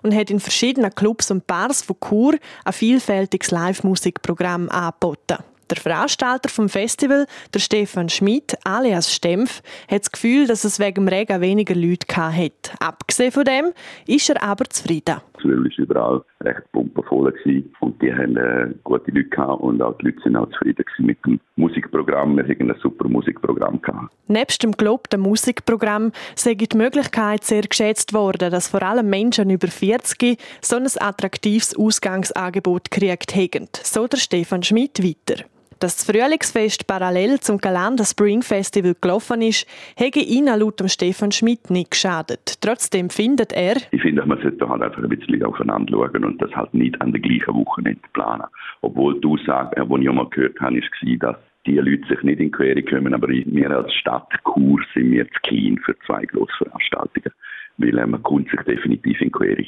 und 0.03 0.13
hat 0.13 0.29
in 0.29 0.39
verschiedenen 0.39 0.93
Clubs 0.93 1.31
und 1.31 1.47
Bars 1.47 1.81
von 1.81 1.95
Chur 1.99 2.35
ein 2.65 2.73
vielfältiges 2.73 3.49
Live-Musikprogramm 3.49 4.69
angeboten. 4.69 5.37
Der 5.69 5.77
Veranstalter 5.77 6.49
vom 6.49 6.69
Festival, 6.69 7.25
der 7.53 7.59
Stefan 7.59 8.07
Schmidt, 8.07 8.57
alias 8.63 9.13
Stempf, 9.13 9.61
hat 9.89 10.01
das 10.01 10.11
Gefühl, 10.11 10.47
dass 10.47 10.63
es 10.63 10.79
wegen 10.79 11.05
dem 11.05 11.07
Regen 11.09 11.41
weniger 11.41 11.75
Leute 11.75 12.07
hat. 12.15 12.73
Abgesehen 12.79 13.31
von 13.33 13.43
dem 13.43 13.73
ist 14.05 14.29
er 14.29 14.41
aber 14.41 14.65
zufrieden. 14.65 15.17
Es 15.37 15.43
war 15.43 15.77
überall 15.77 16.23
recht 16.41 16.71
pumpenvoll 16.71 17.33
und 17.81 18.01
die 18.01 18.13
haben 18.13 18.37
äh, 18.37 18.73
gute 18.83 19.11
Leute 19.11 19.29
gehabt 19.29 19.61
und 19.61 19.81
auch 19.81 19.97
die 19.97 20.05
Leute 20.05 20.19
sind 20.23 20.35
auch 20.35 20.49
zufrieden 20.51 20.85
mit 20.99 21.17
dem 21.25 21.39
Musikprogramm. 21.57 22.37
Wir 22.37 22.47
hatten 22.47 22.71
ein 22.71 22.79
super 22.81 23.07
Musikprogramm 23.07 23.81
gehabt. 23.81 24.11
Nebst 24.27 24.63
dem 24.63 24.71
gelobten 24.71 25.21
Musikprogramm 25.21 26.11
sei 26.35 26.55
die 26.55 26.77
Möglichkeit 26.77 27.43
sehr 27.43 27.63
geschätzt 27.63 28.13
worden, 28.13 28.51
dass 28.51 28.69
vor 28.69 28.83
allem 28.83 29.09
Menschen 29.09 29.49
über 29.49 29.67
40 29.67 30.37
so 30.61 30.77
ein 30.77 30.87
attraktives 30.99 31.77
Ausgangsangebot 31.77 32.89
gekriegt 32.89 33.35
haben. 33.35 33.67
So 33.83 34.07
der 34.07 34.17
Stefan 34.17 34.63
Schmidt 34.63 35.03
weiter. 35.03 35.43
Dass 35.79 35.97
das 35.97 36.05
Frühlingsfest 36.05 36.87
parallel 36.87 37.39
zum 37.39 37.59
Galanda 37.59 38.03
Spring 38.03 38.41
Festival 38.41 38.95
gelaufen 38.99 39.41
ist, 39.41 39.67
hätte 39.95 40.19
ihnen 40.19 40.59
laut 40.59 40.81
Stefan 40.87 41.31
Schmidt 41.31 41.69
nicht 41.69 41.91
geschadet. 41.91 42.61
Trotzdem 42.61 43.09
findet 43.11 43.53
er, 43.53 43.75
ich 43.91 44.01
finde, 44.01 44.25
man 44.25 44.41
sollte 44.41 44.67
halt 44.67 44.81
einfach 44.81 45.03
ein 45.03 45.09
bisschen 45.09 45.43
aufeinander 45.43 45.93
schauen 45.93 46.25
und 46.25 46.41
das 46.41 46.51
halt 46.55 46.73
nicht 46.73 46.99
an 47.01 47.11
der 47.11 47.21
gleichen 47.21 47.53
Wochenende 47.53 48.01
planen. 48.13 48.47
Obwohl 48.81 49.19
die 49.21 49.27
Aussage, 49.27 49.75
die 49.75 50.03
ich 50.03 50.11
mal 50.11 50.29
gehört 50.29 50.59
habe, 50.59 50.75
war, 50.77 51.17
dass 51.19 51.35
die 51.67 51.77
Leute 51.77 52.07
sich 52.07 52.23
nicht 52.23 52.39
in 52.39 52.51
Quere 52.51 52.81
kommen, 52.81 53.13
aber 53.13 53.27
wir 53.27 53.71
als 53.71 53.93
Stadt 53.93 54.31
Chur 54.43 54.79
sind 54.93 55.11
wir 55.11 55.25
zu 55.25 55.39
klein 55.43 55.77
für 55.85 55.95
zwei 56.05 56.25
grosse 56.25 56.53
Veranstaltungen, 56.57 57.31
weil 57.77 57.97
äh, 57.97 58.07
man 58.07 58.23
kommt 58.23 58.49
sich 58.49 58.61
definitiv 58.61 59.21
in 59.21 59.31
Quere. 59.31 59.65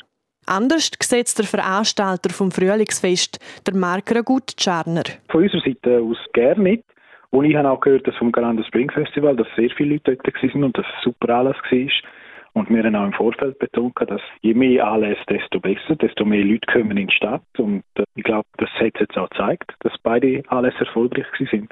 Anders 0.49 0.89
sieht 0.99 1.37
der 1.37 1.45
Veranstalter 1.45 2.31
vom 2.31 2.49
Frühlingsfest, 2.49 3.37
der 3.67 3.75
Mark 3.75 4.09
Ragut-Czarner. 4.09 5.03
Von 5.29 5.43
unserer 5.43 5.61
Seite 5.61 5.99
aus 6.01 6.17
gerne 6.33 6.63
nicht. 6.63 6.83
Und 7.29 7.45
ich 7.45 7.55
habe 7.55 7.69
auch 7.69 7.79
gehört, 7.79 8.07
dass 8.07 8.15
vom 8.15 8.31
Galanda 8.31 8.63
Spring 8.63 8.89
Festival, 8.89 9.35
dass 9.35 9.45
sehr 9.55 9.69
viele 9.77 9.93
Leute 9.93 10.17
dort 10.17 10.43
waren 10.43 10.63
und 10.63 10.75
dass 10.75 10.87
es 10.87 11.03
super 11.03 11.29
alles 11.35 11.55
war. 11.55 11.89
Und 12.53 12.69
wir 12.71 12.83
haben 12.83 12.95
auch 12.95 13.05
im 13.05 13.13
Vorfeld 13.13 13.59
betont, 13.59 13.93
dass 14.07 14.21
je 14.41 14.55
mehr 14.55 14.87
Anlässe, 14.87 15.21
desto 15.29 15.59
besser, 15.59 15.95
desto 15.95 16.25
mehr 16.25 16.43
Leute 16.43 16.65
kommen 16.71 16.97
in 16.97 17.05
die 17.09 17.15
Stadt. 17.15 17.43
Und 17.59 17.83
äh, 17.93 18.03
ich 18.15 18.23
glaube, 18.23 18.47
das 18.57 18.71
hat 18.79 18.99
jetzt 18.99 19.19
auch 19.19 19.29
gezeigt, 19.29 19.71
dass 19.81 19.93
beide 20.01 20.41
Anlässe 20.47 20.79
erfolgreich 20.79 21.27
sind. 21.51 21.71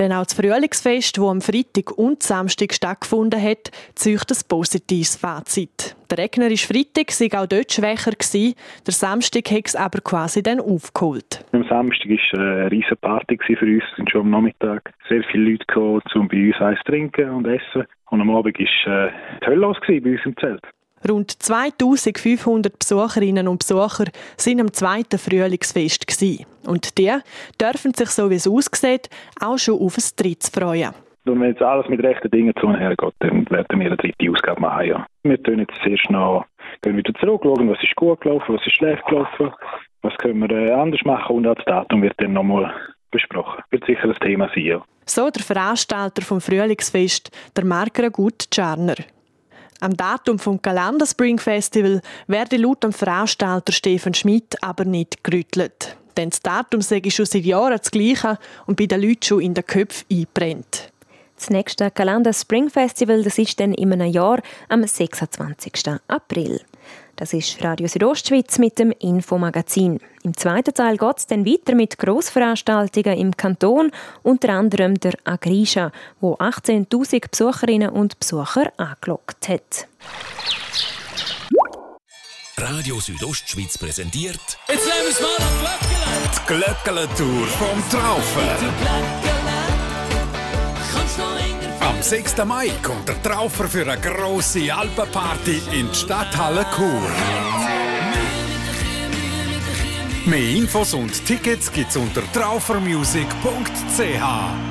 Denn 0.00 0.14
auch 0.14 0.24
das 0.24 0.32
Frühlingsfest, 0.32 1.18
das 1.18 1.24
am 1.24 1.42
Freitag 1.42 1.98
und 1.98 2.22
Samstag 2.22 2.72
stattgefunden 2.72 3.38
hat, 3.40 3.70
zeugt 3.94 4.30
ein 4.30 4.48
positives 4.48 5.16
Fazit. 5.16 5.94
Der 6.10 6.16
regnerische 6.16 6.66
Freitag 6.66 7.08
war 7.34 7.42
auch 7.42 7.46
dort 7.46 7.70
schwächer. 7.70 8.12
Gewesen. 8.12 8.54
Der 8.86 8.94
Samstag 8.94 9.50
hat 9.50 9.66
es 9.66 9.76
aber 9.76 10.00
quasi 10.00 10.42
dann 10.42 10.58
aufgeholt. 10.58 11.44
Am 11.52 11.64
Samstag 11.68 12.08
war 12.08 12.40
eine 12.40 12.70
riesige 12.70 12.96
Party 12.96 13.38
für 13.46 13.60
uns. 13.60 13.84
Es 13.90 13.96
sind 13.96 14.10
schon 14.10 14.22
am 14.22 14.30
Nachmittag 14.30 14.90
sehr 15.06 15.22
viele 15.30 15.50
Leute 15.50 15.66
gekommen, 15.66 16.00
um 16.14 16.28
bei 16.28 16.46
uns 16.46 16.60
eins 16.62 16.78
zu 16.78 16.84
trinken 16.92 17.28
und 17.28 17.46
essen. 17.46 17.84
Und 18.08 18.22
am 18.22 18.30
Abend 18.30 18.58
war 18.58 19.06
äh, 19.06 19.10
die 19.42 19.46
Hölle 19.46 19.56
los 19.56 19.76
bei 19.86 20.00
uns 20.00 20.20
im 20.24 20.34
Zelt. 20.38 20.62
Rund 21.08 21.30
2500 21.30 22.78
Besucherinnen 22.78 23.48
und 23.48 23.58
Besucher 23.58 24.04
sind 24.36 24.60
am 24.60 24.72
zweiten 24.72 25.18
Frühlingsfest. 25.18 26.06
Gewesen. 26.06 26.46
Und 26.66 26.98
die 26.98 27.12
dürfen 27.60 27.94
sich, 27.94 28.10
so 28.10 28.30
wie 28.30 28.34
es 28.34 28.46
aussieht, 28.46 29.08
auch 29.40 29.58
schon 29.58 29.80
auf 29.80 29.96
ein 29.96 30.04
drittes 30.16 30.50
freuen. 30.50 30.90
Und 31.26 31.40
wenn 31.40 31.50
jetzt 31.50 31.62
alles 31.62 31.88
mit 31.88 32.02
rechten 32.02 32.30
Dingen 32.30 32.54
zu 32.60 32.74
hergeht, 32.74 33.14
dann 33.20 33.48
werden 33.50 33.78
wir 33.78 33.86
eine 33.86 33.96
dritte 33.96 34.30
Ausgabe 34.30 34.60
machen. 34.60 34.86
Ja. 34.86 35.06
Wir 35.22 35.42
tun 35.42 35.58
jetzt 35.58 35.74
zuerst 35.82 36.10
noch 36.10 36.44
gehen 36.82 36.96
wieder 36.96 37.12
zurück, 37.14 37.42
schauen, 37.42 37.68
was 37.70 37.82
ist 37.82 37.96
gut 37.96 38.20
gelaufen, 38.20 38.54
was 38.54 38.66
ist 38.66 38.76
schlecht 38.76 39.04
gelaufen, 39.06 39.52
was 40.02 40.16
können 40.18 40.40
wir 40.40 40.50
äh, 40.50 40.72
anders 40.72 41.00
machen 41.04 41.36
und 41.36 41.42
das 41.44 41.58
Datum 41.66 42.02
wird 42.02 42.14
dann 42.18 42.32
nochmal 42.32 42.72
besprochen. 43.10 43.62
Wird 43.70 43.84
sicher 43.86 44.04
ein 44.04 44.16
Thema 44.20 44.48
sein, 44.54 44.64
ja. 44.64 44.82
So 45.04 45.28
der 45.30 45.42
Veranstalter 45.42 46.22
vom 46.22 46.40
Frühlingsfest, 46.40 47.30
der 47.56 47.64
Marker 47.64 48.10
Gut 48.10 48.50
Czarner. 48.50 48.96
Am 49.80 49.96
Datum 49.96 50.38
vom 50.38 50.60
Kalender 50.60 51.06
Spring 51.06 51.38
Festival 51.38 52.02
werde 52.26 52.58
laut 52.58 52.84
dem 52.84 52.92
Veranstalter 52.92 53.72
Stefan 53.72 54.12
Schmidt 54.12 54.62
aber 54.62 54.84
nicht 54.84 55.24
gerüttelt. 55.24 55.96
Denn 56.18 56.28
das 56.28 56.42
Datum 56.42 56.82
sei 56.82 57.02
schon 57.08 57.24
seit 57.24 57.44
Jahren 57.44 57.78
das 57.78 57.90
gleiche 57.90 58.38
und 58.66 58.76
bei 58.76 58.84
den 58.84 59.00
Leuten 59.00 59.22
schon 59.22 59.40
in 59.40 59.54
den 59.54 59.64
Köpfen 59.64 60.06
einbrennt. 60.12 60.92
Das 61.36 61.48
nächste 61.48 61.90
Kalender 61.90 62.34
Spring 62.34 62.68
Festival 62.68 63.22
das 63.22 63.38
ist 63.38 63.58
dann 63.58 63.72
in 63.72 63.90
einem 63.90 64.12
Jahr 64.12 64.42
am 64.68 64.86
26. 64.86 65.72
April. 66.08 66.60
Das 67.16 67.34
ist 67.34 67.62
Radio 67.62 67.86
Südostschweiz 67.86 68.58
mit 68.58 68.78
dem 68.78 68.92
Infomagazin. 68.92 70.00
Im 70.22 70.36
zweiten 70.36 70.72
Teil 70.72 70.96
geht 70.96 71.18
es 71.18 71.26
dann 71.26 71.44
weiter 71.44 71.74
mit 71.74 71.98
Grossveranstaltungen 71.98 73.18
im 73.18 73.36
Kanton, 73.36 73.90
unter 74.22 74.50
anderem 74.50 74.98
der 74.98 75.12
Agrisha, 75.24 75.92
wo 76.20 76.34
18.000 76.36 77.30
Besucherinnen 77.30 77.90
und 77.90 78.18
Besucher 78.18 78.72
angelockt 78.78 79.48
hat. 79.48 79.86
Radio 82.56 83.00
Südostschweiz 83.00 83.78
präsentiert 83.78 84.58
Jetzt 84.68 84.86
nehmen 84.86 85.02
wir 85.02 85.10
es 85.10 85.20
mal 85.20 85.36
an 85.36 86.30
die 86.32 86.46
Glöckele-Tour 86.46 87.46
vom 87.46 87.90
Traufen. 87.90 89.29
Am 92.00 92.04
6. 92.04 92.46
Mai 92.46 92.70
kommt 92.82 93.06
der 93.06 93.22
Traufer 93.22 93.68
für 93.68 93.82
eine 93.82 94.00
grosse 94.00 94.72
Alpenparty 94.72 95.60
in 95.78 95.90
die 95.90 95.94
Stadthalle 95.94 96.64
Chur. 96.74 97.10
Mehr 100.24 100.56
Infos 100.56 100.94
und 100.94 101.12
Tickets 101.26 101.70
gibt's 101.70 101.98
unter 101.98 102.22
traufermusic.ch. 102.32 104.69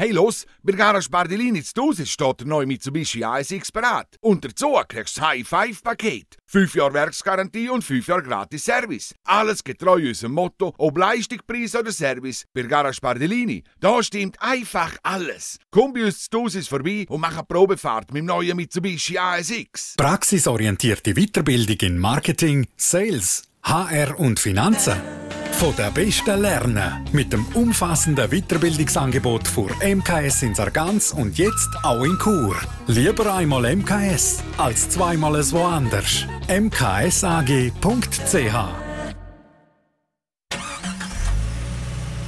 Hey 0.00 0.12
los, 0.12 0.46
bei 0.62 0.74
Garage 0.74 1.10
Bardellini 1.10 1.60
zu 1.60 1.82
Hause 1.82 2.06
steht 2.06 2.38
der 2.38 2.46
neue 2.46 2.66
Mitsubishi 2.66 3.24
ASX 3.24 3.72
bereit. 3.72 4.06
Und 4.20 4.44
dazu 4.44 4.76
kriegst 4.86 5.16
du 5.16 5.22
das 5.22 5.28
High-Five-Paket. 5.28 6.36
5 6.46 6.76
Jahre 6.76 6.94
Werksgarantie 6.94 7.68
und 7.68 7.82
5 7.82 8.06
Jahre 8.06 8.22
gratis 8.22 8.64
Service. 8.64 9.12
Alles 9.24 9.64
getreu 9.64 10.06
unserem 10.06 10.34
Motto, 10.34 10.72
ob 10.78 10.96
Leistung, 10.96 11.40
Preis 11.44 11.74
oder 11.74 11.90
Service. 11.90 12.44
Bei 12.54 12.62
Garage 12.62 13.00
Bardellini, 13.00 13.64
da 13.80 14.00
stimmt 14.00 14.40
einfach 14.40 14.96
alles. 15.02 15.58
Komm 15.72 15.92
bei 15.92 16.04
uns 16.04 16.30
zu 16.30 16.42
Hause 16.42 16.62
vorbei 16.62 17.04
und 17.08 17.20
mach 17.20 17.32
eine 17.32 17.42
Probefahrt 17.42 18.12
mit 18.12 18.20
dem 18.20 18.26
neuen 18.26 18.56
Mitsubishi 18.56 19.18
ASX. 19.18 19.94
Praxisorientierte 19.96 21.12
Weiterbildung 21.14 21.76
in 21.80 21.98
Marketing, 21.98 22.68
Sales, 22.76 23.42
HR 23.64 24.16
und 24.20 24.38
Finanzen. 24.38 24.94
Von 25.58 25.74
der 25.74 25.90
Besten 25.90 26.40
lernen. 26.40 27.04
Mit 27.10 27.32
dem 27.32 27.44
umfassenden 27.46 28.30
Weiterbildungsangebot 28.30 29.48
für 29.48 29.68
MKS 29.84 30.42
in 30.42 30.54
Sargans 30.54 31.10
und 31.10 31.36
jetzt 31.36 31.68
auch 31.82 32.04
in 32.04 32.16
Chur. 32.16 32.54
Lieber 32.86 33.34
einmal 33.34 33.74
MKS 33.74 34.38
als 34.56 34.88
zweimal 34.88 35.34
es 35.34 35.52
woanders. 35.52 36.26
mksag.ch 36.48 37.74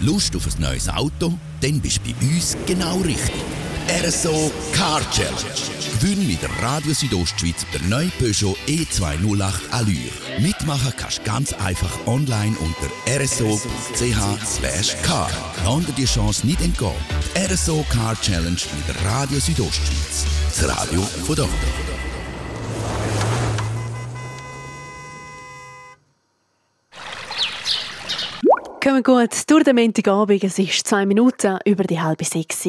Lust 0.01 0.35
auf 0.35 0.47
ein 0.47 0.61
neues 0.61 0.89
Auto? 0.89 1.35
Dann 1.61 1.81
bist 1.81 2.01
du 2.05 2.13
bei 2.13 2.35
uns 2.35 2.57
genau 2.67 2.97
richtig. 2.97 3.45
RSO 3.91 4.53
Car 4.73 5.01
Challenge. 5.11 5.35
Gewinn 5.99 6.25
mit 6.25 6.41
der 6.41 6.51
Radio 6.63 6.93
Südostschweiz 6.93 7.67
der 7.75 7.83
neue 7.89 8.09
Peugeot 8.21 8.57
E208 8.69 9.69
Allure. 9.73 10.13
Mitmachen 10.39 10.93
kannst 10.97 11.19
du 11.19 11.23
ganz 11.25 11.53
einfach 11.55 11.91
online 12.07 12.57
unter 12.61 13.21
rso.ch 13.21 15.03
car. 15.03 15.29
Lass 15.65 15.95
die 15.97 16.05
Chance 16.05 16.47
nicht 16.47 16.61
entgehen. 16.61 16.93
Die 17.35 17.53
RSO 17.53 17.85
Car 17.91 18.15
Challenge 18.21 18.51
mit 18.51 18.89
der 18.89 19.11
Radio 19.11 19.41
Südostschweiz. 19.41 20.25
Das 20.47 20.69
Radio 20.69 21.03
von 21.03 21.35
dort. 21.35 21.51
Kommen 28.81 29.03
gut 29.03 29.51
durch 29.51 29.65
den 29.65 29.75
Montagabend. 29.75 30.45
Es 30.45 30.61
ist 30.61 30.87
zwei 30.87 31.05
Minuten 31.05 31.59
über 31.65 31.83
die 31.83 32.01
halbe 32.01 32.25
sechs. 32.25 32.69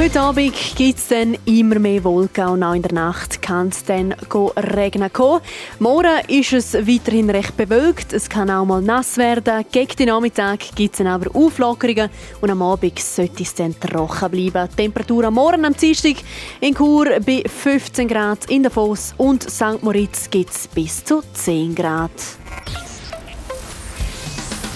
Heute 0.00 0.20
Abend 0.22 0.54
gibt 0.76 0.98
es 0.98 1.08
dann 1.08 1.36
immer 1.44 1.78
mehr 1.78 2.02
Wolken 2.04 2.46
und 2.46 2.62
auch 2.62 2.72
in 2.72 2.80
der 2.80 2.94
Nacht 2.94 3.42
kann 3.42 3.68
es 3.68 3.84
dann 3.84 4.14
regnen 4.14 5.12
kommen. 5.12 5.42
Morgen 5.78 6.24
ist 6.26 6.54
es 6.54 6.72
weiterhin 6.72 7.28
recht 7.28 7.54
bewölkt, 7.54 8.14
es 8.14 8.30
kann 8.30 8.48
auch 8.48 8.64
mal 8.64 8.80
nass 8.80 9.18
werden. 9.18 9.62
Gegen 9.70 9.96
den 9.96 10.08
Nachmittag 10.08 10.60
gibt 10.74 10.94
es 10.94 10.98
dann 10.98 11.06
aber 11.06 11.36
Auflockerungen 11.36 12.08
und 12.40 12.50
am 12.50 12.62
Abend 12.62 12.98
sollte 12.98 13.42
es 13.42 13.54
dann 13.54 13.78
trocken 13.78 14.30
bleiben. 14.30 14.70
Die 14.70 14.76
Temperatur 14.76 15.24
am 15.24 15.34
Morgen 15.34 15.66
am 15.66 15.76
Dienstag 15.76 16.16
in 16.60 16.74
Chur 16.74 17.20
bei 17.20 17.44
15 17.46 18.08
Grad, 18.08 18.46
in 18.50 18.62
der 18.62 18.72
Foss 18.72 19.12
und 19.18 19.50
St. 19.50 19.82
Moritz 19.82 20.30
gibt 20.30 20.50
es 20.50 20.66
bis 20.66 21.04
zu 21.04 21.22
10 21.34 21.74
Grad. 21.74 22.10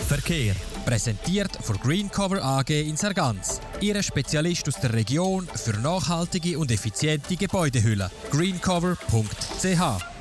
Verkehr. 0.06 0.54
Präsentiert 0.85 1.57
von 1.62 1.79
Greencover 1.79 2.42
AG 2.42 2.68
in 2.68 2.97
Sargans. 2.97 3.61
Ihre 3.81 4.03
Spezialist 4.03 4.68
aus 4.68 4.81
der 4.81 4.92
Region 4.92 5.49
für 5.55 5.79
nachhaltige 5.79 6.59
und 6.59 6.70
effiziente 6.70 7.37
Gebäudehülle. 7.37 8.11
greencover.ch 8.31 10.13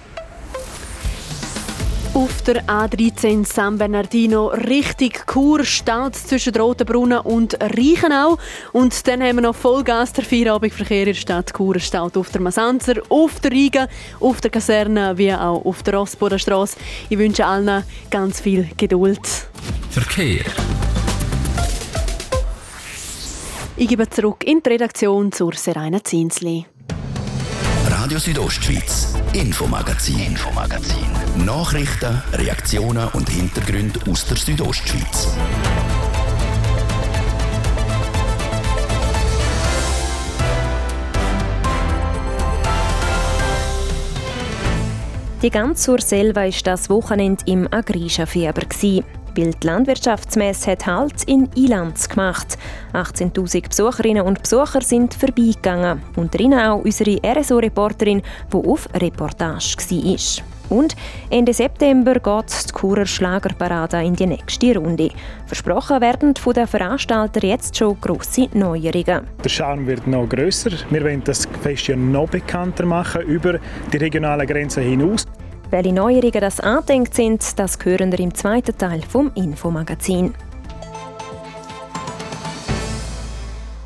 Auf 2.15 2.43
der 2.43 2.63
A13 2.65 3.43
San 3.43 3.79
Bernardino 3.79 4.49
richtig 4.49 5.25
Chur 5.25 5.63
staut 5.63 6.15
zwischen 6.15 6.55
Rotenbrunnen 6.55 7.21
und 7.21 7.57
Reichenau. 7.59 8.37
Und 8.71 9.07
dann 9.07 9.23
haben 9.23 9.37
wir 9.37 9.41
noch 9.41 9.55
Vollgas 9.55 10.13
der 10.13 10.23
Feierabendverkehr 10.23 10.99
in 10.99 11.05
der 11.05 11.13
Stadt 11.15 11.51
Chur 11.57 11.79
staut 11.79 12.15
auf 12.15 12.29
der 12.29 12.41
Masanzer, 12.41 13.01
auf 13.09 13.39
der 13.39 13.51
Riga, 13.51 13.87
auf 14.19 14.41
der 14.41 14.51
Kaserne 14.51 15.17
wie 15.17 15.33
auch 15.33 15.65
auf 15.65 15.81
der 15.81 15.95
Rossbodenstrasse. 15.95 16.77
Ich 17.09 17.17
wünsche 17.17 17.47
allen 17.47 17.83
ganz 18.11 18.39
viel 18.39 18.69
Geduld. 18.77 19.19
Verkehr. 19.89 20.45
Ich 23.75 23.87
gebe 23.87 24.07
zurück 24.07 24.43
in 24.45 24.61
die 24.61 24.69
Redaktion 24.69 25.31
zur 25.31 25.53
Serena 25.55 26.03
Zinsli. 26.03 26.67
Radio 28.03 28.19
Südostschweiz, 28.19 29.13
Infomagazin, 29.31 30.19
Infomagazin. 30.19 31.07
Nachrichten, 31.45 32.21
Reaktionen 32.33 33.07
und 33.13 33.29
Hintergründe 33.29 33.97
aus 34.11 34.25
der 34.25 34.35
Südostschweiz. 34.35 35.29
Die 45.41 45.49
ganze 45.49 45.83
Surselva 45.83 46.41
war 46.41 46.51
das 46.65 46.89
Wochenende 46.89 47.41
im 47.45 47.71
Agrisha-Fieber. 47.71 48.63
Weil 49.35 49.51
die 49.51 49.67
Landwirtschaftsmesse 49.67 50.71
hat 50.71 50.85
Halt 50.85 51.23
in 51.25 51.49
Ilanz 51.55 52.07
gemacht. 52.07 52.57
18'000 52.93 53.67
Besucherinnen 53.67 54.23
und 54.23 54.41
Besucher 54.41 54.81
sind 54.81 55.13
vorbeigegangen. 55.13 56.01
Unter 56.15 56.39
ihnen 56.39 56.59
auch 56.59 56.83
unsere 56.83 57.19
RSO-Reporterin, 57.25 58.21
die 58.51 58.57
auf 58.57 58.87
Reportage 58.93 59.77
war. 59.77 60.43
Und 60.69 60.95
Ende 61.29 61.53
September 61.53 62.13
geht 62.13 62.69
die 62.69 62.73
Churer 62.73 63.05
Schlagerparade 63.05 64.03
in 64.03 64.15
die 64.15 64.25
nächste 64.25 64.75
Runde. 64.75 65.09
Versprochen 65.45 66.01
werden 66.01 66.35
von 66.35 66.53
den 66.53 66.67
Veranstaltern 66.67 67.49
jetzt 67.49 67.77
schon 67.77 67.99
grosse 67.99 68.47
Neuerungen. 68.53 69.27
Der 69.43 69.49
Charme 69.49 69.87
wird 69.87 70.07
noch 70.07 70.27
grösser. 70.27 70.71
Wir 70.89 71.03
wollen 71.03 71.23
das 71.23 71.47
Fest 71.61 71.87
ja 71.87 71.95
noch 71.95 72.29
bekannter 72.29 72.85
machen, 72.85 73.21
über 73.23 73.59
die 73.91 73.97
regionalen 73.97 74.47
Grenzen 74.47 74.83
hinaus. 74.83 75.25
Welche 75.73 75.91
Neuerungen 75.91 76.39
das 76.39 76.59
andenkt 76.59 77.15
sind, 77.15 77.57
das 77.57 77.79
hören 77.83 78.11
wir 78.11 78.19
im 78.19 78.35
zweiten 78.35 78.77
Teil 78.77 79.01
vom 79.01 79.31
Infomagazin. 79.33 80.35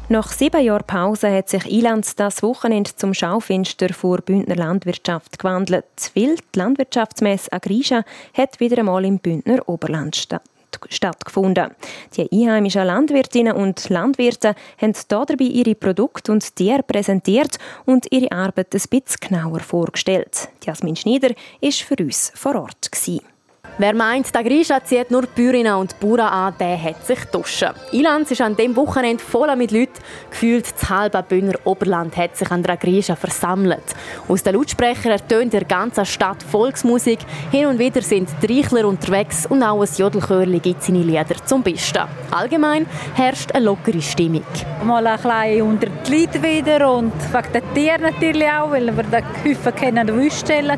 Nach 0.10 0.30
sieben 0.30 0.62
Jahren 0.62 0.84
Pause 0.86 1.34
hat 1.34 1.48
sich 1.48 1.66
Ilanz 1.72 2.18
das 2.18 2.44
Wochenende 2.44 2.94
zum 2.94 3.14
Schaufenster 3.14 3.94
vor 3.94 4.18
Bündner 4.18 4.58
Landwirtschaft 4.58 5.40
gewandelt. 5.40 5.86
Weil 6.14 6.36
die 6.54 6.60
Landwirtschaftsmesse 6.60 7.54
Agrisha 7.54 8.04
hat 8.34 8.60
wieder 8.60 8.80
einmal 8.80 9.06
im 9.06 9.20
Bündner 9.20 9.70
Oberland 9.70 10.18
statt 10.18 10.44
stattgefunden. 10.90 11.72
Die 12.16 12.30
einheimischen 12.32 12.86
Landwirtinnen 12.86 13.54
und 13.54 13.90
Landwirte 13.90 14.56
haben 14.82 14.94
dabei 15.08 15.46
ihre 15.46 15.76
Produkte 15.76 16.32
und 16.32 16.56
Tiere 16.56 16.84
präsentiert 16.84 17.58
und 17.86 18.12
ihre 18.12 18.32
Arbeit 18.32 18.74
ein 18.74 18.82
bisschen 18.90 19.20
genauer 19.20 19.60
vorgestellt. 19.60 20.50
Jasmin 20.64 20.96
Schneider 20.96 21.30
war 21.62 21.72
für 21.72 21.96
uns 22.04 22.32
vor 22.36 22.56
Ort. 22.56 22.92
Gewesen. 22.92 23.37
Wer 23.80 23.94
meint, 23.94 24.34
der 24.34 24.44
Grisha 24.44 24.84
zieht 24.84 25.12
nur 25.12 25.24
Bäuerinnen 25.28 25.76
und 25.76 26.00
Bauern 26.00 26.22
an, 26.22 26.54
der 26.60 26.82
hat 26.82 27.06
sich 27.06 27.24
duschen. 27.26 27.70
Ilanz 27.92 28.32
ist 28.32 28.42
an 28.42 28.56
dem 28.56 28.76
Wochenende 28.76 29.24
voll 29.24 29.56
mit 29.56 29.72
Leuten. 29.72 29.94
Gefühlt 30.32 30.66
das 30.74 30.90
halbe 30.90 31.22
Bühner 31.22 31.54
Oberland 31.64 32.18
hat 32.18 32.36
sich 32.36 32.50
an 32.50 32.64
der 32.64 32.78
Grisha 32.78 33.16
versammelt. 33.16 33.84
Aus 34.28 34.42
den 34.42 34.56
Lautsprechern 34.56 35.12
ertönt 35.12 35.54
der 35.54 35.66
ganze 35.66 36.06
Stadt 36.06 36.42
Volksmusik. 36.42 37.20
Hin 37.52 37.68
und 37.68 37.78
wieder 37.78 38.02
sind 38.02 38.30
die 38.42 38.60
Reichler 38.60 38.88
unterwegs 38.88 39.46
und 39.46 39.62
auch 39.62 39.82
ein 39.82 39.90
Jodelchörli 39.96 40.60
gibt 40.60 40.82
seine 40.82 41.04
Lieder 41.04 41.36
zum 41.46 41.62
Besten. 41.62 42.04
Allgemein 42.32 42.88
herrscht 43.14 43.52
eine 43.52 43.66
lockere 43.66 44.02
Stimmung. 44.02 44.44
Mal 44.84 45.06
ein 45.06 45.18
bisschen 45.18 45.62
unter 45.62 45.88
die 45.88 46.20
Leute 46.20 46.42
wieder 46.42 46.92
und 46.92 47.14
wegen 47.32 47.54
den 47.54 47.74
Tieren 47.74 48.02
natürlich 48.02 48.48
auch, 48.48 48.72
weil 48.72 48.96
wir 48.96 49.04
den 49.04 49.24
Häufen 49.44 49.76
kennen, 49.76 50.08
Wüststellen 50.08 50.78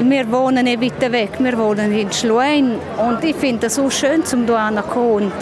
Wir 0.00 0.30
wohnen 0.30 0.64
nicht 0.64 0.80
weiter 0.80 1.10
weg. 1.10 1.30
Wir 1.38 1.58
wohnen 1.58 1.92
in 1.94 2.12
Schluein. 2.12 2.78
Und 2.98 3.24
ich 3.24 3.36
finde 3.36 3.66
es 3.66 3.76
so 3.76 3.88
schön, 3.90 4.22
um 4.32 4.46
hier 4.46 4.66
hinzukommen 4.66 5.24
und 5.24 5.32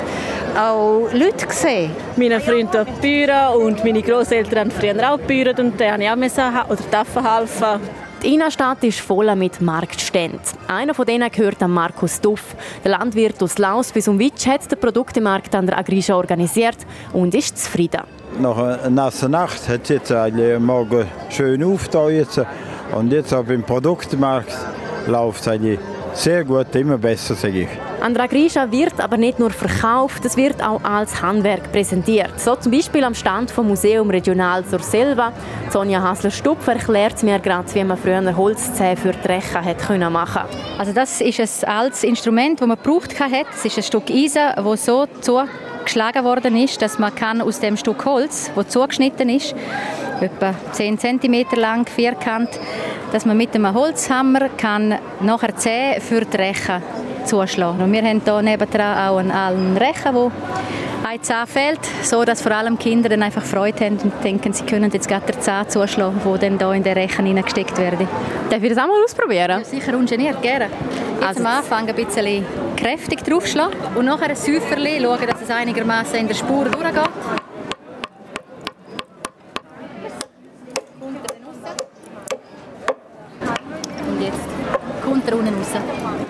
auch 0.57 1.09
Leute 1.13 1.49
zu 1.49 1.57
sehen. 1.57 1.91
Meine 2.17 2.41
Freunde 2.41 2.87
Büren 3.01 3.57
und 3.57 3.85
meine 3.85 4.03
Großeltern 4.03 4.59
haben 4.59 4.71
früher 4.71 5.13
auch 5.13 5.19
gebührt 5.19 5.59
und 5.59 5.81
da 5.81 5.93
habe 5.93 6.03
ich 6.03 6.11
auch 6.11 6.17
müssen, 6.17 6.45
oder 6.69 7.39
helfen. 7.39 7.81
Die 8.23 8.35
Innenstadt 8.35 8.85
ist 8.85 9.01
voll 9.01 9.35
mit 9.35 9.61
Marktständen. 9.61 10.41
Einer 10.69 10.95
von 10.95 11.07
denen 11.07 11.29
gehört 11.29 11.61
an 11.61 11.73
Markus 11.73 12.21
Duff. 12.21 12.55
Der 12.85 12.93
Landwirt 12.93 13.43
aus 13.43 13.59
Laus 13.59 13.91
bis 13.91 14.07
um 14.07 14.19
Witsch 14.19 14.47
hat 14.47 14.71
den 14.71 14.79
Produktemarkt 14.79 15.53
an 15.57 15.67
der 15.67 15.77
Agrisha 15.77 16.15
organisiert 16.15 16.77
und 17.13 17.35
ist 17.35 17.59
zufrieden. 17.59 18.03
Nach 18.39 18.57
einer 18.57 18.91
nassen 18.91 19.33
Nacht 19.33 19.69
hat 19.69 19.83
es 19.83 19.89
jetzt 19.89 20.13
eigentlich 20.13 20.59
morgen 20.61 21.07
schön 21.31 21.65
aufgetan. 21.65 22.47
Und 22.93 23.11
jetzt 23.13 23.35
auch 23.35 23.45
beim 23.45 23.65
Produktemarkt 23.65 24.57
läuft 25.09 25.41
es 25.41 25.49
eigentlich 25.49 25.81
sehr 26.15 26.45
gut, 26.45 26.75
immer 26.75 26.99
besser, 26.99 27.35
sage 27.35 27.63
ich. 27.63 27.69
Andra 28.03 28.27
Grisha 28.27 28.71
wird 28.71 29.01
aber 29.01 29.17
nicht 29.17 29.39
nur 29.39 29.51
verkauft, 29.51 30.25
es 30.25 30.37
wird 30.37 30.63
auch 30.63 30.83
als 30.83 31.23
Handwerk 31.23 31.71
präsentiert. 31.71 32.39
So 32.41 32.57
zum 32.57 32.73
Beispiel 32.73 33.05
am 33.05 33.15
Stand 33.15 33.51
vom 33.51 33.69
Museum 33.69 34.11
Regional 34.11 34.65
zur 34.65 34.81
Selva. 34.81 35.33
Sonja 35.71 36.03
Hasler-Stupf 36.03 36.67
erklärt 36.67 37.23
mir 37.23 37.39
gerade, 37.39 37.73
wie 37.75 37.85
man 37.85 37.97
früher 37.97 38.37
Holzzähne 38.37 38.97
für 38.97 39.13
die 39.13 39.29
Rechen 39.29 39.65
hat 39.65 39.79
können 39.79 40.13
machen 40.13 40.43
Also 40.79 40.93
das 40.93 41.21
ist 41.21 41.41
ein 41.41 41.69
altes 41.69 42.03
Instrument, 42.03 42.61
das 42.61 42.67
man 42.67 42.77
gebraucht 42.77 43.19
hat. 43.21 43.47
Es 43.55 43.65
ist 43.65 43.77
ein 43.77 43.85
Stück 43.85 44.11
Eisen, 44.11 44.53
das 44.57 44.85
so 44.85 45.07
zugeschlagen 45.21 46.25
worden 46.25 46.57
ist, 46.57 46.83
dass 46.83 46.99
man 46.99 47.15
kann 47.15 47.41
aus 47.41 47.61
dem 47.61 47.77
Stück 47.77 48.05
Holz, 48.05 48.51
das 48.55 48.69
zugeschnitten 48.69 49.29
ist, 49.29 49.55
etwa 50.23 50.55
10 50.73 50.99
cm 50.99 51.47
lang, 51.57 51.87
vierkant, 51.89 52.49
dass 53.13 53.27
man 53.27 53.37
mit 53.37 53.55
einem 53.55 53.75
Holzhammer 53.75 54.49
kann 54.57 54.95
nachher 55.21 55.55
Zähne 55.57 56.01
für 56.01 56.25
die 56.25 56.37
Rechen 56.37 56.83
zuschlagen. 57.25 57.83
Und 57.83 57.93
wir 57.93 58.03
haben 58.03 58.21
hier 58.25 58.43
nebendran 58.43 59.09
auch 59.09 59.19
einen, 59.19 59.77
Rechen, 59.77 60.15
der 60.15 60.31
ein 61.05 61.23
Zahn 61.23 61.47
fehlt, 61.47 61.81
so 62.03 62.25
dass 62.25 62.43
vor 62.43 62.53
allem 62.53 62.79
Kinder 62.79 63.09
dann 63.09 63.23
einfach 63.23 63.43
Freude 63.43 63.85
haben 63.85 63.99
und 63.99 64.13
denken, 64.25 64.53
sie 64.53 64.65
können 64.65 64.91
jetzt 64.91 65.09
gerade 65.09 65.31
den 65.31 65.41
Zahn 65.41 65.69
zuschlagen, 65.69 66.21
der 66.25 66.39
dann 66.39 66.59
hier 66.59 66.73
in 66.73 66.83
den 66.83 66.93
Rechen 66.95 67.27
hineingesteckt 67.27 67.77
wird. 67.79 68.01
Darf 68.51 68.63
ich 68.63 68.69
das 68.69 68.79
auch 68.79 68.89
mal 68.89 69.03
ausprobieren? 69.05 69.61
Ja, 69.61 69.65
sicher 69.65 69.97
ungeniert, 69.97 70.41
gerne. 70.43 70.69
Jetzt 71.15 71.25
also 71.25 71.41
am 71.41 71.47
Anfang 71.47 71.89
ein 71.89 71.95
bisschen 71.95 72.45
kräftig 72.77 73.23
draufschlagen 73.25 73.77
und 73.95 74.07
nachher 74.07 74.31
ein 74.31 74.37
Säuferli 74.37 75.01
schauen, 75.01 75.27
dass 75.27 75.43
es 75.43 75.51
einigermaßen 75.51 76.19
in 76.19 76.29
der 76.29 76.35
Spur 76.35 76.65
durchgeht. 76.65 77.42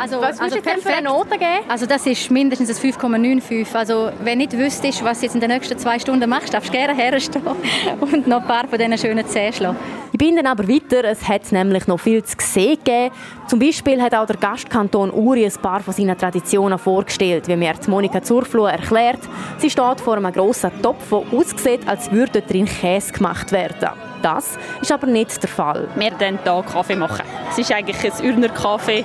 Also, 0.02 0.20
was 0.20 0.40
also 0.40 0.56
du 0.56 0.62
für 0.62 0.88
eine 0.88 1.08
Note 1.08 1.38
geben? 1.38 1.62
Also 1.68 1.86
das 1.86 2.04
ist 2.06 2.28
mindestens 2.28 2.70
ein 2.70 2.92
5,95. 2.92 3.72
Also 3.72 4.10
wenn 4.24 4.40
du 4.40 4.46
nicht 4.46 4.58
wüsstest, 4.58 5.04
was 5.04 5.20
du 5.20 5.26
jetzt 5.26 5.36
in 5.36 5.40
den 5.40 5.50
nächsten 5.50 5.78
zwei 5.78 5.96
Stunden 6.00 6.28
machst, 6.28 6.52
darfst 6.52 6.70
du 6.70 6.72
gerne 6.72 6.92
herstehen 6.92 7.42
und 8.00 8.26
noch 8.26 8.40
ein 8.40 8.48
paar 8.48 8.66
von 8.66 8.80
diesen 8.80 8.98
schönen 8.98 9.24
Zähnen 9.28 9.52
schlagen. 9.52 9.76
Ich 10.10 10.18
bin 10.18 10.34
dann 10.34 10.46
aber 10.46 10.66
weiter. 10.66 11.04
Es 11.04 11.28
hat 11.28 11.52
nämlich 11.52 11.86
noch 11.86 12.00
viel 12.00 12.20
zu 12.24 12.34
sehen 12.40 12.78
gegeben. 12.78 13.14
Zum 13.46 13.60
Beispiel 13.60 14.02
hat 14.02 14.12
auch 14.12 14.26
der 14.26 14.38
Gastkanton 14.38 15.12
Uri 15.12 15.44
ein 15.44 15.52
paar 15.62 15.78
von 15.78 15.94
seinen 15.94 16.18
Traditionen 16.18 16.80
vorgestellt, 16.80 17.46
wie 17.46 17.54
mir 17.54 17.74
Monika 17.86 18.20
Zurfloh 18.20 18.66
erklärt. 18.66 19.20
Sie 19.58 19.70
steht 19.70 20.00
vor 20.00 20.16
einem 20.16 20.32
grossen 20.32 20.72
Topf, 20.82 21.10
der 21.10 21.38
aussieht, 21.38 21.86
als 21.86 22.10
würde 22.10 22.42
drin 22.42 22.66
Käse 22.66 23.12
gemacht 23.12 23.52
werden. 23.52 24.12
Das 24.22 24.56
ist 24.80 24.92
aber 24.92 25.08
nicht 25.08 25.42
der 25.42 25.50
Fall. 25.50 25.88
Wir 25.96 26.12
machen 26.12 26.38
hier 26.42 26.64
Kaffee. 26.72 26.96
Machen. 26.96 27.22
Es 27.50 27.58
ist 27.58 27.72
eigentlich 27.72 27.96
ein 28.04 28.24
Urner 28.24 28.48
Kaffee, 28.48 29.04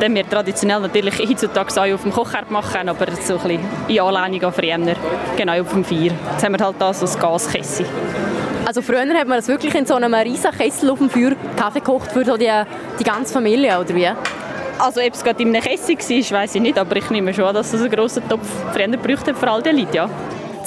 den 0.00 0.14
wir 0.14 0.28
traditionell 0.28 0.80
natürlich 0.80 1.18
heutzutage 1.18 1.80
auch 1.80 1.94
auf 1.94 2.02
dem 2.02 2.12
Kochherd 2.12 2.50
machen, 2.50 2.88
aber 2.88 3.06
so 3.12 3.38
ein 3.38 3.42
bisschen 3.42 3.60
in 3.88 4.00
Anlehnung 4.00 4.44
an 4.44 4.52
früher, 4.52 4.96
genau 5.36 5.60
auf 5.60 5.70
dem 5.72 5.84
Feuer. 5.84 6.12
Jetzt 6.32 6.44
haben 6.44 6.58
wir 6.58 6.64
halt 6.64 6.76
das 6.78 7.00
als 7.00 7.18
Gaskessel. 7.18 7.86
Also 8.66 8.82
früher 8.82 9.00
hat 9.00 9.26
man 9.26 9.38
das 9.38 9.48
wirklich 9.48 9.74
in 9.74 9.86
so 9.86 9.94
einem 9.94 10.12
riesen 10.14 10.50
Kessel 10.50 10.90
auf 10.90 10.98
dem 10.98 11.08
Feuer 11.08 11.32
Kaffee 11.56 11.80
gekocht 11.80 12.12
für 12.12 12.24
die, 12.24 12.50
die 12.98 13.04
ganze 13.04 13.32
Familie, 13.32 13.80
oder 13.80 13.94
wie? 13.94 14.10
Also 14.78 15.00
ob 15.00 15.14
es 15.14 15.24
gerade 15.24 15.42
in 15.42 15.54
einem 15.54 15.62
Kessel 15.62 15.96
war, 15.96 16.40
weiß 16.40 16.54
ich 16.56 16.60
nicht, 16.60 16.78
aber 16.78 16.96
ich 16.96 17.08
nehme 17.10 17.32
schon 17.32 17.44
an, 17.44 17.54
dass 17.54 17.72
es 17.72 17.80
einen 17.80 17.90
grossen 17.90 18.28
Topf 18.28 18.46
früher 18.72 18.88
gebraucht 18.88 19.26
hat 19.28 19.36
für 19.36 19.50
all 19.50 19.62
die 19.62 19.70
Leute, 19.70 19.96
ja. 19.96 20.10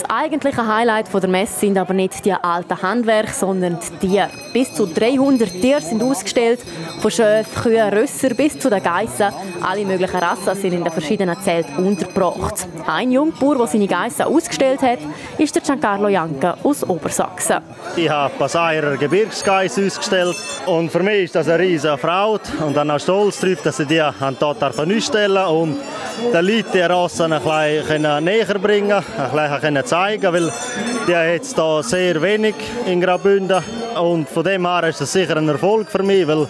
Das 0.07 0.17
eigentliche 0.17 0.67
Highlight 0.67 1.11
der 1.11 1.27
Messe 1.27 1.61
sind 1.61 1.77
aber 1.79 1.93
nicht 1.95 2.23
die 2.25 2.31
alten 2.31 2.79
Handwerke, 2.79 3.33
sondern 3.33 3.79
die 4.01 4.07
Tiere. 4.07 4.29
Bis 4.53 4.71
zu 4.71 4.85
300 4.85 5.49
Tiere 5.49 5.81
sind 5.81 6.03
ausgestellt, 6.03 6.59
von 6.99 7.09
Schöfen, 7.09 7.63
Kühen, 7.63 7.89
Rösser 7.91 8.29
bis 8.35 8.59
zu 8.59 8.69
den 8.69 8.83
Geissen. 8.83 9.33
Alle 9.63 9.83
möglichen 9.83 10.17
Rassen 10.17 10.55
sind 10.55 10.73
in 10.73 10.83
den 10.83 10.93
verschiedenen 10.93 11.41
Zelten 11.41 11.83
untergebracht. 11.83 12.67
Ein 12.85 13.11
Jungbauer, 13.11 13.57
der 13.57 13.67
seine 13.67 13.87
Geissen 13.87 14.23
ausgestellt 14.23 14.83
hat, 14.83 14.99
ist 15.39 15.55
der 15.55 15.63
Giancarlo 15.63 16.09
Janke 16.09 16.55
aus 16.63 16.87
Obersachsen. 16.87 17.57
Ich 17.95 18.09
habe 18.09 18.33
Passairer 18.37 18.97
Gebirgsgeiss 18.97 19.79
ausgestellt 19.79 20.35
und 20.67 20.91
für 20.91 21.01
mich 21.01 21.23
ist 21.23 21.35
das 21.35 21.47
eine 21.47 21.63
riesige 21.63 21.97
Freude 21.97 22.43
und 22.63 22.77
dann 22.77 22.99
stolz 22.99 23.39
darauf, 23.39 23.61
dass 23.63 23.79
ich 23.79 23.87
die 23.87 24.01
an 24.01 24.37
dort 24.39 24.63
ausstellen 24.63 25.45
und 25.47 25.77
den 26.31 26.45
Leuten 26.45 26.71
die 26.73 26.81
Rassen 26.81 27.33
ein 27.33 27.41
bisschen 27.41 28.23
näher 28.23 28.59
bringen, 28.59 28.91
ein 29.17 29.31
bisschen 29.31 29.85
zeigen 29.95 30.33
weil 30.33 30.51
die 31.07 31.11
jetzt 31.11 31.55
hier 31.55 31.83
sehr 31.83 32.21
wenig 32.21 32.55
in 32.85 32.99
Graubünden. 32.99 33.63
Und 33.97 34.27
von 34.27 34.43
dem 34.43 34.67
her 34.67 34.89
ist 34.89 34.99
das 34.99 35.13
sicher 35.13 35.37
ein 35.37 35.47
Erfolg 35.47 35.89
für 35.89 36.03
mich, 36.03 36.27
weil 36.27 36.47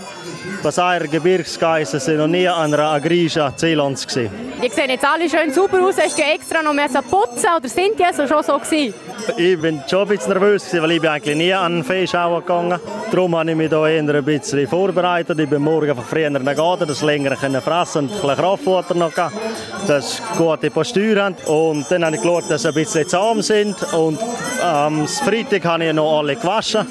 Basaier 0.63 1.07
Gebirgsgeissen 1.07 1.99
sind 1.99 2.17
noch 2.17 2.27
nie 2.27 2.47
an 2.47 2.73
einer 2.73 2.83
Agrisha 2.83 3.55
Zeelands 3.55 4.05
gesehen. 4.05 4.31
Die 4.63 4.69
sehen 4.69 4.89
jetzt 4.89 5.05
alle 5.05 5.29
schön 5.29 5.53
super 5.53 5.81
aus. 5.83 5.95
Hast 5.97 6.17
du 6.17 6.23
extra 6.23 6.61
noch 6.61 6.73
putzen 7.03 7.49
oder 7.57 7.69
sind 7.69 7.99
die 7.99 8.03
also 8.03 8.25
schon 8.27 8.43
so 8.43 8.57
gewesen? 8.57 8.93
Ich 9.37 9.59
bin 9.59 9.81
schon 9.89 10.01
ein 10.01 10.07
bisschen 10.07 10.33
nervös, 10.33 10.73
weil 10.73 10.91
ich 10.91 11.01
bin 11.01 11.09
eigentlich 11.09 11.35
nie 11.35 11.53
an 11.53 11.73
einen 11.73 11.83
Fehlschauer 11.83 12.41
gegangen. 12.41 12.79
Darum 13.11 13.35
habe 13.35 13.51
ich 13.51 13.57
mich 13.57 13.69
hier 13.69 13.87
eher 13.87 14.15
ein 14.15 14.23
bisschen 14.23 14.67
vorbereitet. 14.67 15.39
Ich 15.39 15.49
bin 15.49 15.61
morgen 15.61 15.89
einfach 15.89 16.05
früher 16.05 16.29
gegangen, 16.29 16.87
das 16.87 17.01
länger 17.01 17.35
fressen 17.35 18.05
und 18.05 18.11
ein 18.11 18.21
bisschen 18.21 18.35
Kraftfutter 18.35 18.95
noch 18.95 19.13
gehabt. 19.13 19.35
Dass 19.87 20.21
gute 20.37 20.69
Postur 20.69 21.21
haben. 21.21 21.35
Und 21.45 21.89
dann 21.89 22.05
habe 22.05 22.15
ich 22.15 22.21
geschaut, 22.21 22.49
dass 22.49 22.61
sie 22.63 22.69
ein 22.69 22.73
bisschen 22.73 23.07
zahm 23.07 23.41
sind. 23.41 23.75
Und 23.93 24.19
am 24.63 25.07
Freitag 25.07 25.65
habe 25.65 25.85
ich 25.85 25.93
noch 25.93 26.19
alle 26.19 26.35
gewaschen. 26.35 26.87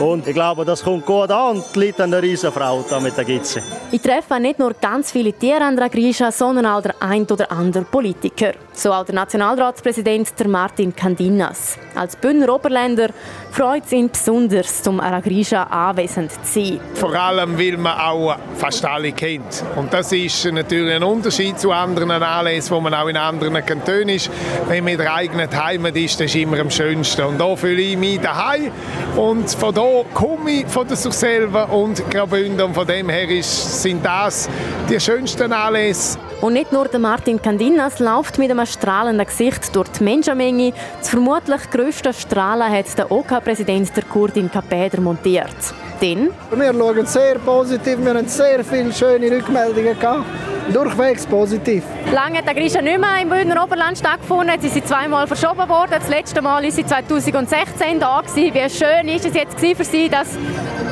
Und 0.00 0.26
ich 0.26 0.32
glaube, 0.32 0.64
das 0.64 0.82
kommt 0.82 1.04
gut 1.04 1.30
an 1.30 1.56
und 1.58 1.76
liegt 1.76 2.00
an 2.00 2.10
der 2.10 2.22
Riesenfrau 2.22 2.82
da 2.88 2.98
mit 3.00 3.14
der 3.16 3.24
Gitze. 3.24 3.62
Ich 3.92 4.00
treffe 4.00 4.40
nicht 4.40 4.58
nur 4.58 4.72
ganz 4.72 5.12
viele 5.12 5.32
Tiere 5.34 5.62
an 5.62 5.76
der 5.76 5.90
Grisha, 5.90 6.32
sondern 6.32 6.64
auch 6.64 6.80
der 6.80 6.94
ein 7.00 7.24
oder 7.24 7.52
andere 7.52 7.84
Politiker. 7.84 8.52
So 8.72 8.92
auch 8.92 9.04
der 9.04 9.14
Nationalratspräsident 9.14 10.38
der 10.38 10.48
Martin 10.48 10.94
Candinas. 10.94 11.76
Als 11.94 12.16
Bündner 12.16 12.54
Oberländer 12.54 13.08
freut 13.50 13.84
es 13.84 13.92
ihn 13.92 14.08
besonders, 14.08 14.82
zum 14.82 15.00
Aragrisha 15.00 15.64
anwesend 15.64 16.32
zu 16.32 16.38
sein. 16.44 16.80
Vor 16.94 17.12
allem, 17.12 17.58
weil 17.58 17.76
man 17.76 17.98
auch 17.98 18.36
fast 18.56 18.84
alle 18.84 19.12
kennt. 19.12 19.64
Und 19.76 19.92
das 19.92 20.12
ist 20.12 20.44
natürlich 20.46 20.94
ein 20.94 21.02
Unterschied 21.02 21.58
zu 21.58 21.72
anderen 21.72 22.10
Anlässen, 22.10 22.74
wo 22.74 22.80
man 22.80 22.94
auch 22.94 23.08
in 23.08 23.16
anderen 23.16 23.64
Kantonen 23.66 24.10
ist. 24.10 24.30
Wenn 24.68 24.84
man 24.84 24.92
in 24.92 24.98
der 24.98 25.14
eigenen 25.14 25.50
Heimat 25.50 25.96
ist, 25.96 26.20
das 26.20 26.26
ist 26.26 26.36
immer 26.36 26.60
am 26.60 26.70
schönsten. 26.70 27.22
Und 27.22 27.38
da 27.38 27.56
fühle 27.56 27.82
ich 27.82 27.96
mich 27.96 28.20
daheim. 28.20 28.70
Und 29.16 29.50
von 29.50 29.74
da 29.74 30.04
komme 30.14 30.50
ich 30.52 30.66
von 30.68 30.86
der 30.86 30.96
selber 30.96 31.68
und 31.70 32.08
Graubünden. 32.10 32.62
Und 32.62 32.74
von 32.74 32.86
dem 32.86 33.08
her 33.08 33.28
ist, 33.28 33.82
sind 33.82 34.04
das 34.04 34.48
die 34.88 35.00
schönsten 35.00 35.52
Anlässe. 35.52 36.18
Und 36.40 36.54
nicht 36.54 36.72
nur 36.72 36.88
der 36.88 37.00
Martin 37.00 37.42
Candinas 37.42 37.98
läuft 37.98 38.38
mit 38.38 38.50
einem 38.60 38.66
strahlenden 38.66 39.26
Gesicht 39.26 39.74
durch 39.74 39.88
die 39.88 40.04
Menschenmenge. 40.04 40.72
Das 40.98 41.10
vermutlich 41.10 41.70
grösste 41.70 42.12
Strahlen 42.12 42.70
hat 42.70 42.96
der 42.96 43.10
OK-Präsident 43.10 43.96
der 43.96 44.04
Kurdin 44.04 44.50
Kapeder 44.50 45.00
montiert. 45.00 45.56
Denn 46.00 46.30
wir 46.54 46.72
schauen 46.72 47.06
sehr 47.06 47.38
positiv, 47.38 47.98
wir 48.02 48.14
haben 48.14 48.28
sehr 48.28 48.64
viele 48.64 48.92
schöne 48.92 49.30
Rückmeldungen 49.30 49.98
gehabt. 49.98 50.24
durchwegs 50.72 51.26
positiv. 51.26 51.82
Lange 52.12 52.38
hat 52.38 52.46
der 52.46 52.54
Grisha 52.54 52.80
nicht 52.80 52.98
mehr 52.98 53.20
im 53.22 53.28
Bündner 53.28 53.64
Oberland 53.64 53.98
stattgefunden. 53.98 54.60
Sie 54.60 54.68
sind 54.68 54.86
zweimal 54.86 55.26
verschoben 55.26 55.68
worden. 55.68 55.90
Das 55.90 56.08
letzte 56.08 56.40
Mal 56.42 56.62
war 56.62 56.70
sie 56.70 56.86
2016 56.86 57.98
da. 57.98 58.20
Gewesen. 58.20 58.54
Wie 58.54 58.70
schön 58.70 59.08
ist 59.08 59.26
es 59.26 59.34
jetzt 59.34 59.58
für 59.58 59.84
Sie, 59.84 60.08
dass 60.08 60.28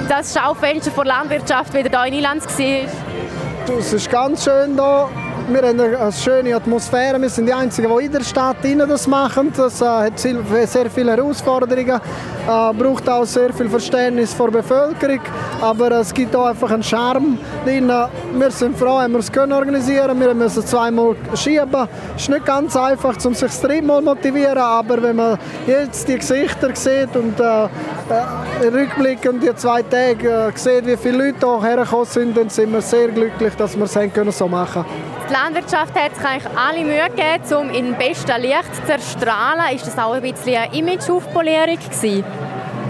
das 0.08 0.34
Schaufenster 0.34 0.90
der 0.90 1.04
Landwirtschaft 1.04 1.74
wieder 1.74 2.02
hier 2.02 2.12
in 2.12 2.18
Ilanz 2.18 2.44
war? 2.46 3.78
Es 3.78 3.92
ist 3.92 4.10
ganz 4.10 4.44
schön 4.44 4.74
hier 4.74 5.08
wir 5.50 5.62
haben 5.62 5.80
eine 5.80 6.12
schöne 6.12 6.54
Atmosphäre. 6.54 7.20
Wir 7.20 7.30
sind 7.30 7.46
die 7.46 7.52
Einzigen, 7.52 7.90
die 7.96 8.04
in 8.04 8.12
der 8.12 8.22
Stadt 8.22 8.56
das 8.62 9.06
machen. 9.06 9.50
Das 9.56 9.80
äh, 9.80 9.84
hat 9.86 10.18
sehr 10.18 10.90
viele 10.90 11.12
Herausforderungen, 11.12 12.00
äh, 12.00 12.74
braucht 12.74 13.08
auch 13.08 13.24
sehr 13.24 13.52
viel 13.54 13.68
Verständnis 13.68 14.36
der 14.36 14.48
Bevölkerung. 14.48 15.20
Aber 15.60 15.90
es 15.92 16.12
gibt 16.12 16.36
auch 16.36 16.46
einfach 16.46 16.70
einen 16.70 16.82
Charme 16.82 17.38
drin. 17.64 17.90
Wir 18.38 18.50
sind 18.50 18.76
froh, 18.76 18.98
dass 18.98 19.08
wir 19.08 19.18
es 19.18 19.32
können 19.32 19.52
organisieren 19.52 20.20
Wir 20.20 20.34
müssen 20.34 20.66
zweimal 20.66 21.16
schieben. 21.34 21.88
Es 22.14 22.22
ist 22.22 22.28
nicht 22.28 22.44
ganz 22.44 22.76
einfach, 22.76 23.16
um 23.24 23.34
sich 23.34 23.48
das 23.48 23.60
dreimal 23.60 24.02
motivieren. 24.02 24.58
Aber 24.58 25.02
wenn 25.02 25.16
man 25.16 25.38
jetzt 25.66 26.08
die 26.08 26.18
Gesichter 26.18 26.74
sieht 26.74 27.16
und 27.16 27.40
äh, 27.40 27.64
äh, 27.64 28.68
rückblickend 28.68 29.42
die 29.42 29.54
zwei 29.56 29.82
Tage 29.82 30.28
äh, 30.28 30.52
sieht, 30.54 30.86
wie 30.86 30.96
viele 30.96 31.26
Leute 31.26 31.46
hierher 31.60 31.84
gekommen 31.84 32.04
sind, 32.04 32.36
dann 32.36 32.50
sind 32.50 32.72
wir 32.72 32.82
sehr 32.82 33.08
glücklich, 33.08 33.54
dass 33.54 33.76
wir 33.76 33.84
es 33.84 34.38
so 34.38 34.48
machen 34.48 34.84
können. 34.84 35.17
Die 35.28 35.34
Landwirtschaft 35.34 35.94
hat 35.94 36.14
sich 36.16 36.24
eigentlich 36.24 36.52
alle 36.56 36.84
Mühe 36.84 37.04
gegeben, 37.10 37.60
um 37.60 37.70
in 37.70 37.94
bestem 37.96 38.40
Licht 38.40 38.86
zu 38.86 38.92
erstrahlen. 38.92 39.76
Ist 39.76 39.86
das 39.86 39.98
auch 39.98 40.14
ein 40.14 40.22
bisschen 40.22 40.56
eine 40.56 40.74
Image-Aufpolierung 40.74 41.78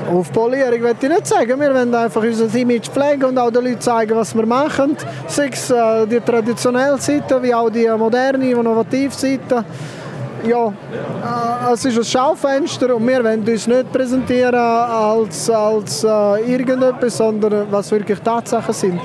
Aufpolierung 0.09 0.81
würde 0.81 0.97
ich 1.03 1.09
nicht 1.09 1.27
sagen. 1.27 1.61
Wir 1.61 1.75
wollen 1.75 1.95
einfach 1.95 2.23
unser 2.23 2.55
Image 2.55 2.89
pflegen 2.89 3.25
und 3.25 3.39
auch 3.39 3.51
den 3.51 3.65
Leuten 3.65 3.81
zeigen, 3.81 4.17
was 4.17 4.35
wir 4.35 4.47
machen. 4.47 4.97
Sei 5.27 5.51
es 5.53 5.71
äh, 5.71 6.07
die 6.07 6.21
traditionelle 6.21 6.99
Seite, 6.99 7.43
wie 7.43 7.53
auch 7.53 7.69
die 7.69 7.89
moderne, 7.89 8.51
innovative 8.51 9.13
Seite. 9.13 9.65
Ja, 10.47 10.69
äh, 10.69 11.73
es 11.73 11.85
ist 11.85 11.99
ein 11.99 12.05
Schaufenster 12.05 12.95
und 12.95 13.07
wir 13.07 13.23
wollen 13.23 13.47
uns 13.47 13.67
nicht 13.67 13.93
präsentieren 13.93 14.55
als, 14.55 15.51
als 15.51 16.05
äh, 16.05 16.53
irgendetwas, 16.53 17.17
sondern 17.17 17.67
was 17.71 17.91
wirklich 17.91 18.21
Tatsachen 18.21 18.73
sind. 18.73 19.01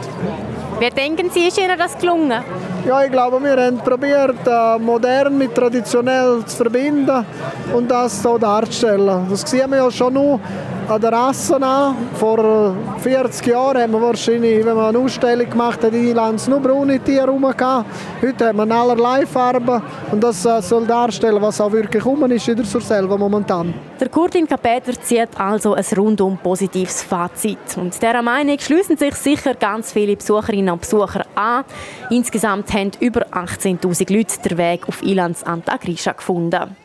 Wie 0.80 0.90
denken 0.90 1.30
Sie, 1.30 1.48
ist 1.48 1.58
Ihnen 1.58 1.78
das 1.78 1.98
gelungen? 1.98 2.44
Ja, 2.86 3.04
ich 3.04 3.12
glaube, 3.12 3.42
wir 3.42 3.56
haben 3.58 3.78
probiert, 3.78 4.36
äh, 4.46 4.80
modern 4.80 5.38
mit 5.38 5.56
traditionell 5.56 6.44
zu 6.46 6.58
verbinden 6.58 7.26
und 7.74 7.90
das 7.90 8.22
so 8.22 8.38
darzustellen. 8.38 9.28
Das 9.30 9.42
sehen 9.42 9.70
wir 9.72 9.78
ja 9.78 9.92
schon 9.92 10.14
nur 10.14 10.40
an 10.88 11.02
der 11.02 11.12
Rasse 11.12 11.62
an. 11.62 11.96
Vor 12.16 12.76
40 13.00 13.48
Jahren 13.48 13.82
haben 13.82 13.92
wir 13.94 14.02
wahrscheinlich, 14.02 14.66
wenn 14.66 14.76
man 14.76 14.96
eine 14.96 15.00
Ausstellung 15.00 15.50
gemacht 15.50 15.84
hat, 15.84 15.94
in 15.94 16.14
Lanz 16.14 16.48
nur 16.48 16.60
braune 16.60 17.00
Tiere 17.00 17.28
rum. 17.28 17.46
Heute 17.46 18.48
haben 18.48 18.70
wir 18.70 18.76
allerlei 18.76 19.26
Farben 19.26 19.82
und 20.12 20.24
das 20.24 20.46
äh, 20.46 20.62
soll 20.62 20.86
darstellen, 20.86 21.42
was 21.42 21.60
auch 21.62 21.72
wirklich 21.72 22.04
rum 22.06 22.30
ist 22.32 22.48
in 22.48 22.56
der 22.56 22.66
Surselva 22.66 23.18
momentan. 23.18 23.74
Der 24.00 24.10
Kurtin 24.10 24.48
Kapeter 24.48 24.94
zieht 25.02 25.30
also 25.38 25.74
ein 25.74 25.86
rundum 25.98 26.38
positives 26.38 27.04
Fazit. 27.04 27.78
Und 27.78 28.02
dieser 28.02 28.22
Meinung 28.22 28.60
schließen 28.60 28.98
sich 28.98 29.16
sicher 29.16 29.56
ganz 29.56 29.94
viele 29.94 30.16
Besucherinnen 30.16 30.74
und 30.74 30.82
Besucher 30.82 31.26
an. 31.36 31.64
Insgesamt 32.10 32.74
haben 32.74 32.92
über 33.00 33.26
18.000 33.28 34.14
Leute 34.16 34.50
den 34.50 34.58
Weg 34.58 34.88
auf 34.88 35.02
Ilanz 35.04 35.44
Antagrisha 35.44 36.12
gefunden. 36.12 36.76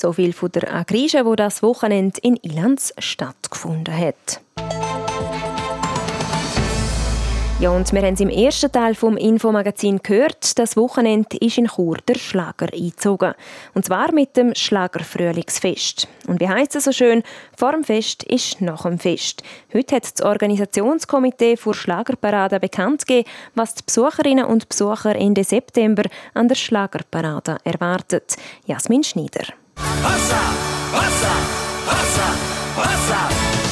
So 0.00 0.12
viel 0.12 0.32
von 0.32 0.52
der 0.52 0.72
Agrische, 0.72 1.26
wo 1.26 1.34
das 1.34 1.60
Wochenende 1.60 2.20
in 2.22 2.36
Ilanz 2.36 2.94
stattgefunden 2.98 3.98
hat. 3.98 4.40
Ja, 7.58 7.70
und 7.70 7.92
wir 7.92 8.02
haben 8.02 8.14
es 8.14 8.20
im 8.20 8.28
ersten 8.28 8.70
Teil 8.70 8.94
vom 8.94 9.16
Infomagazin 9.16 9.98
gehört. 10.00 10.56
Das 10.60 10.76
Wochenende 10.76 11.36
ist 11.38 11.58
in 11.58 11.66
Chur 11.66 11.96
der 12.06 12.14
Schlager 12.14 12.72
eingezogen. 12.72 13.34
Und 13.74 13.86
zwar 13.86 14.12
mit 14.12 14.36
dem 14.36 14.54
Schlagerfrühlingsfest. 14.54 16.06
Und 16.28 16.38
wie 16.40 16.48
heißt 16.48 16.76
es 16.76 16.84
so 16.84 16.92
schön? 16.92 17.24
Vor 17.56 17.72
dem 17.72 17.82
Fest 17.82 18.22
ist 18.22 18.60
nach 18.60 18.82
dem 18.82 19.00
Fest. 19.00 19.42
Heute 19.74 19.96
hat 19.96 20.04
das 20.04 20.24
Organisationskomitee 20.24 21.56
für 21.56 21.74
Schlagerparade 21.74 22.60
bekannt 22.60 23.04
gegeben, 23.04 23.28
was 23.56 23.74
die 23.74 23.82
Besucherinnen 23.84 24.44
und 24.44 24.68
Besucher 24.68 25.16
Ende 25.16 25.42
September 25.42 26.04
an 26.34 26.46
der 26.46 26.54
Schlagerparade 26.54 27.58
erwartet. 27.64 28.36
Jasmin 28.66 29.02
Schneider. 29.02 29.46
Wasser, 29.78 30.36
Wasser, 30.92 31.38
Wasser, 31.86 31.86
Wasser. 31.86 32.37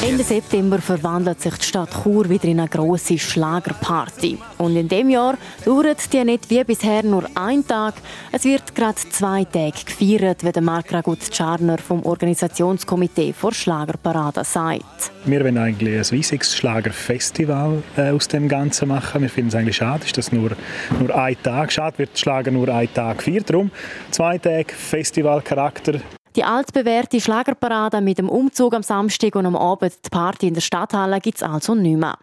Ende 0.07 0.23
September 0.23 0.79
verwandelt 0.79 1.41
sich 1.41 1.55
die 1.57 1.65
Stadt 1.65 1.91
Chur 1.91 2.29
wieder 2.29 2.45
in 2.45 2.61
eine 2.61 2.69
grosse 2.69 3.19
Schlagerparty. 3.19 4.39
Und 4.57 4.77
in 4.77 4.87
dem 4.87 5.11
Jahr 5.11 5.37
dauert 5.65 6.13
die 6.13 6.23
nicht 6.23 6.49
wie 6.49 6.63
bisher 6.63 7.03
nur 7.03 7.25
ein 7.35 7.67
Tag. 7.67 7.95
Es 8.31 8.45
wird 8.45 8.73
gerade 8.77 8.95
zwei 8.95 9.45
Tage 9.45 9.85
gefeiert, 9.85 10.45
wie 10.45 10.53
der 10.53 10.63
Mark 10.63 10.93
Ragut 10.93 11.19
Scharner 11.35 11.79
vom 11.79 12.07
Organisationskomitee 12.07 13.33
vor 13.33 13.53
Schlagerparade 13.53 14.45
sagt. 14.45 15.11
Wir 15.25 15.41
wollen 15.41 15.59
eigentlich 15.59 15.97
ein 15.99 16.17
riesiges 16.17 16.55
Schlagerfestival 16.55 17.83
äh, 17.97 18.11
aus 18.11 18.29
dem 18.29 18.49
Ganzen 18.49 18.87
machen. 18.87 19.23
Wir 19.23 19.29
finden 19.29 19.49
es 19.49 19.57
eigentlich 19.57 19.77
schade, 19.77 20.07
dass 20.15 20.31
nur, 20.31 20.53
nur 21.01 21.19
ein 21.19 21.37
Tag 21.43 21.73
schade 21.73 21.99
wird 21.99 22.17
Schlager 22.17 22.53
nur 22.53 22.69
ein 22.69 22.95
Tag 22.95 23.19
gefeiert. 23.19 23.51
Darum 23.51 23.73
zwei 24.13 24.39
Tage 24.39 24.73
Festivalcharakter. 24.73 26.01
Die 26.37 26.45
altbewährte 26.45 27.19
Schlagerparade 27.19 28.03
mit 28.03 28.19
dem 28.19 28.29
Umzug 28.29 28.75
am 28.75 28.83
Samstag 28.83 29.35
und 29.37 29.47
am 29.47 29.57
Abend 29.57 29.95
die 30.05 30.11
Party 30.11 30.49
in 30.49 30.55
der 30.55 30.61
Stadthalle 30.61 31.19
gibt 31.19 31.39
es 31.39 31.43
also 31.43 31.75
nicht 31.75 31.97
mehr. 31.97 32.19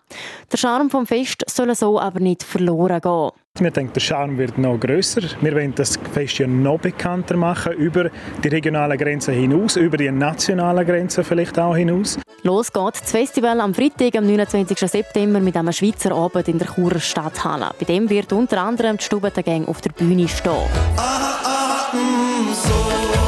Der 0.51 0.57
Charme 0.57 0.91
vom 0.91 1.07
Fest 1.07 1.43
soll 1.49 1.73
so 1.73 1.99
aber 1.99 2.19
nicht 2.19 2.43
verloren 2.43 3.01
gehen. 3.01 3.31
Wir 3.59 3.71
denken, 3.71 3.93
der 3.93 4.01
Charme 4.01 4.37
wird 4.37 4.59
noch 4.59 4.79
größer. 4.79 5.21
Wir 5.41 5.55
wollen 5.55 5.73
das 5.73 5.97
Fest 6.11 6.37
ja 6.37 6.45
noch 6.45 6.79
bekannter 6.79 7.35
machen, 7.35 7.73
über 7.73 8.11
die 8.43 8.47
regionalen 8.49 8.99
Grenzen 8.99 9.33
hinaus, 9.33 9.77
über 9.77 9.97
die 9.97 10.11
nationalen 10.11 10.85
Grenzen 10.85 11.23
vielleicht 11.23 11.57
auch 11.57 11.75
hinaus. 11.75 12.19
Los 12.43 12.71
geht 12.71 13.01
das 13.01 13.11
Festival 13.11 13.59
am 13.61 13.73
Freitag, 13.73 14.15
am 14.15 14.27
29. 14.27 14.77
September, 14.77 15.39
mit 15.39 15.57
einem 15.57 15.73
Schweizer 15.73 16.11
Abend 16.11 16.47
in 16.47 16.59
der 16.59 16.67
Churer 16.67 16.99
Stadthalle. 16.99 17.71
Bei 17.79 17.85
dem 17.85 18.07
wird 18.11 18.31
unter 18.31 18.61
anderem 18.61 18.97
die 18.97 19.03
Stubentengang 19.05 19.67
auf 19.67 19.81
der 19.81 19.91
Bühne 19.91 20.27
stehen. 20.27 20.69
Ah, 20.97 21.39
ah, 21.43 21.95
mm, 21.95 22.53
so. 22.53 23.22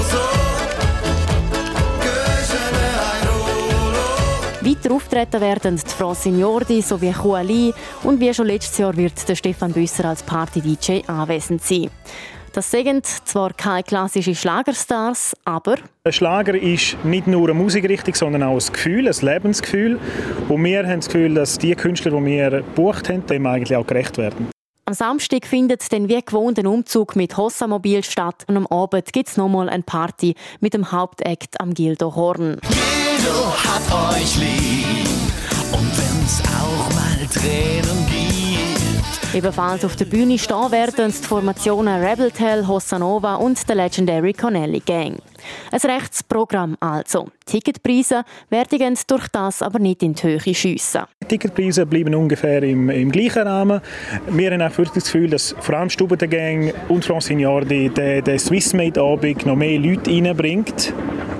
Weiter 4.76 4.94
auftreten 4.94 5.42
werden 5.42 5.76
die 5.78 5.90
Francine 5.90 6.40
Jordi 6.40 6.82
sowie 6.82 7.12
Kuali 7.12 7.74
und 8.04 8.20
wie 8.20 8.34
schon 8.34 8.48
letztes 8.48 8.78
Jahr 8.78 8.96
wird 8.96 9.28
der 9.28 9.36
Stefan 9.36 9.72
Büsser 9.72 10.06
als 10.06 10.24
Party-DJ 10.24 11.02
anwesend 11.08 11.64
sein. 11.64 11.90
Das 12.52 12.72
sind 12.72 13.06
zwar 13.06 13.54
keine 13.54 13.84
klassischen 13.84 14.36
Schlagerstars, 14.36 15.36
aber... 15.44 15.76
Ein 16.04 16.14
Schlager 16.14 16.56
ist 16.56 16.98
nicht 17.04 17.28
nur 17.28 17.50
eine 17.50 17.54
Musikrichtung, 17.54 18.16
sondern 18.16 18.44
auch 18.44 18.60
ein 18.60 18.74
Gefühl, 18.74 19.08
ein 19.08 19.16
Lebensgefühl. 19.22 20.00
Und 20.48 20.64
wir 20.64 20.88
haben 20.88 21.00
das 21.00 21.08
Gefühl, 21.08 21.34
dass 21.34 21.58
die 21.58 21.76
Künstler, 21.76 22.12
die 22.12 22.26
wir 22.26 22.50
gebucht 22.50 23.10
haben, 23.10 23.26
dem 23.26 23.46
eigentlich 23.46 23.76
auch 23.76 23.86
gerecht 23.86 24.18
werden. 24.18 24.50
Am 24.86 24.94
Samstag 24.94 25.46
findet 25.48 25.92
dann 25.92 26.08
wie 26.08 26.22
gewohnt 26.22 26.60
ein 26.60 26.68
Umzug 26.68 27.16
mit 27.16 27.36
Hossa-Mobil 27.36 28.04
statt 28.04 28.46
und 28.48 28.56
am 28.56 28.68
Abend 28.68 29.12
gibt 29.12 29.30
es 29.30 29.38
nochmal 29.38 29.68
eine 29.68 29.84
Party 29.84 30.36
mit 30.60 30.74
dem 30.74 30.92
Hauptakt 30.92 31.60
am 31.60 31.74
Gildo 31.74 32.16
Horn. 32.16 32.60
Gildo 33.26 33.52
hat 33.58 34.16
euch 34.16 34.36
lieb 34.36 35.08
und 35.72 35.98
wenn's 35.98 36.42
auch 36.42 36.94
mal 36.94 37.28
Tränen 37.28 38.06
gibt. 38.06 38.35
Ebenfalls 39.36 39.84
auf 39.84 39.98
der 39.98 40.06
Bühne 40.06 40.38
stehen 40.38 40.72
werden 40.72 41.12
die 41.12 41.28
Formationen 41.28 42.02
Rebel 42.02 42.32
Tell, 42.32 42.66
Hossa 42.66 42.98
Nova 42.98 43.36
und 43.36 43.68
der 43.68 43.76
Legendary 43.76 44.32
Connelly 44.32 44.80
Gang. 44.80 45.18
Ein 45.74 45.80
rechtes 45.82 46.24
Programm 46.24 46.78
also. 46.80 47.28
Ticketpreise 47.46 48.24
werden 48.50 48.98
durch 49.08 49.28
das 49.28 49.62
aber 49.62 49.80
nicht 49.80 50.04
in 50.04 50.14
die 50.14 50.24
Höhe 50.24 50.40
schiessen. 50.40 51.02
Die 51.22 51.28
Ticketpreise 51.28 51.86
bleiben 51.86 52.16
ungefähr 52.16 52.64
im, 52.64 52.90
im 52.90 53.12
gleichen 53.12 53.46
Rahmen. 53.46 53.82
Wir 54.30 54.52
haben 54.52 54.62
auch 54.62 54.74
das 54.74 54.94
Gefühl, 54.94 55.30
dass 55.30 55.54
vor 55.60 55.76
allem 55.76 55.90
Stubentengang 55.90 56.72
und 56.88 57.04
Francine 57.04 57.42
Jordi 57.42 57.90
den, 57.90 58.24
den 58.24 58.40
Swissmade-Abend 58.40 59.46
noch 59.46 59.58
mehr 59.58 59.78
Leute 59.78 60.12
reinbringt 60.12 60.94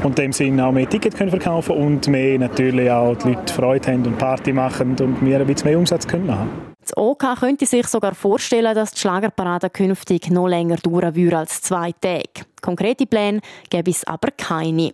und 0.04 0.18
dem 0.18 0.34
Sinn 0.34 0.60
auch 0.60 0.74
mehr 0.74 0.90
Tickets 0.90 1.16
können 1.16 1.30
verkaufen 1.30 1.78
und 1.78 2.10
mehr 2.10 2.38
natürlich 2.40 2.92
auch 2.92 3.16
die 3.16 3.30
Leute 3.30 3.54
Freude 3.54 3.94
haben 3.94 4.06
und 4.06 4.18
Party 4.18 4.52
machen 4.52 4.98
und 5.00 5.26
wir 5.26 5.40
ein 5.40 5.48
bisschen 5.48 5.70
mehr 5.70 5.80
Umsatz 5.80 6.06
können 6.06 6.26
machen 6.26 6.75
das 6.86 6.98
OK 6.98 7.26
könnte 7.40 7.66
sich 7.66 7.88
sogar 7.88 8.14
vorstellen, 8.14 8.76
dass 8.76 8.92
die 8.92 9.00
Schlagerparade 9.00 9.70
künftig 9.72 10.30
noch 10.30 10.48
länger 10.48 10.78
dauern 10.78 11.16
würde 11.16 11.40
als 11.40 11.62
zwei 11.62 11.92
Tage. 11.94 12.46
Konkrete 12.62 13.08
Pläne 13.08 13.42
gäbe 13.70 13.90
es 13.90 14.04
aber 14.06 14.30
keine. 14.32 14.94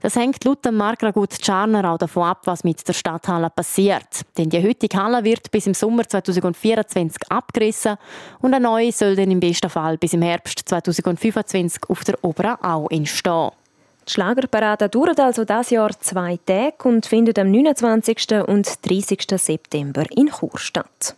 Das 0.00 0.14
hängt 0.14 0.44
laut 0.44 0.70
Mark 0.70 1.02
Ragut 1.02 1.30
Czarner 1.30 1.90
auch 1.90 1.98
davon 1.98 2.24
ab, 2.24 2.42
was 2.44 2.62
mit 2.62 2.86
der 2.86 2.92
Stadthalle 2.92 3.50
passiert. 3.50 4.22
Denn 4.38 4.50
die 4.50 4.62
heutige 4.62 4.96
Halle 4.96 5.24
wird 5.24 5.50
bis 5.50 5.66
im 5.66 5.74
Sommer 5.74 6.06
2024 6.06 7.16
abgerissen 7.28 7.96
und 8.40 8.54
eine 8.54 8.62
neue 8.62 8.92
soll 8.92 9.16
dann 9.16 9.30
im 9.30 9.40
besten 9.40 9.70
Fall 9.70 9.98
bis 9.98 10.12
im 10.12 10.22
Herbst 10.22 10.62
2025 10.68 11.80
auf 11.88 12.04
der 12.04 12.22
Oberen 12.22 12.62
Au 12.62 12.86
entstehen. 12.88 13.50
Die 14.08 14.12
Schlagerparade 14.12 14.88
dauert 14.88 15.18
also 15.18 15.44
das 15.44 15.70
Jahr 15.70 15.90
zwei 15.98 16.38
Tage 16.46 16.88
und 16.88 17.06
findet 17.06 17.38
am 17.38 17.50
29. 17.50 18.40
und 18.46 18.88
30. 18.88 19.26
September 19.36 20.04
in 20.14 20.28
Chur 20.28 20.56
statt. 20.58 21.16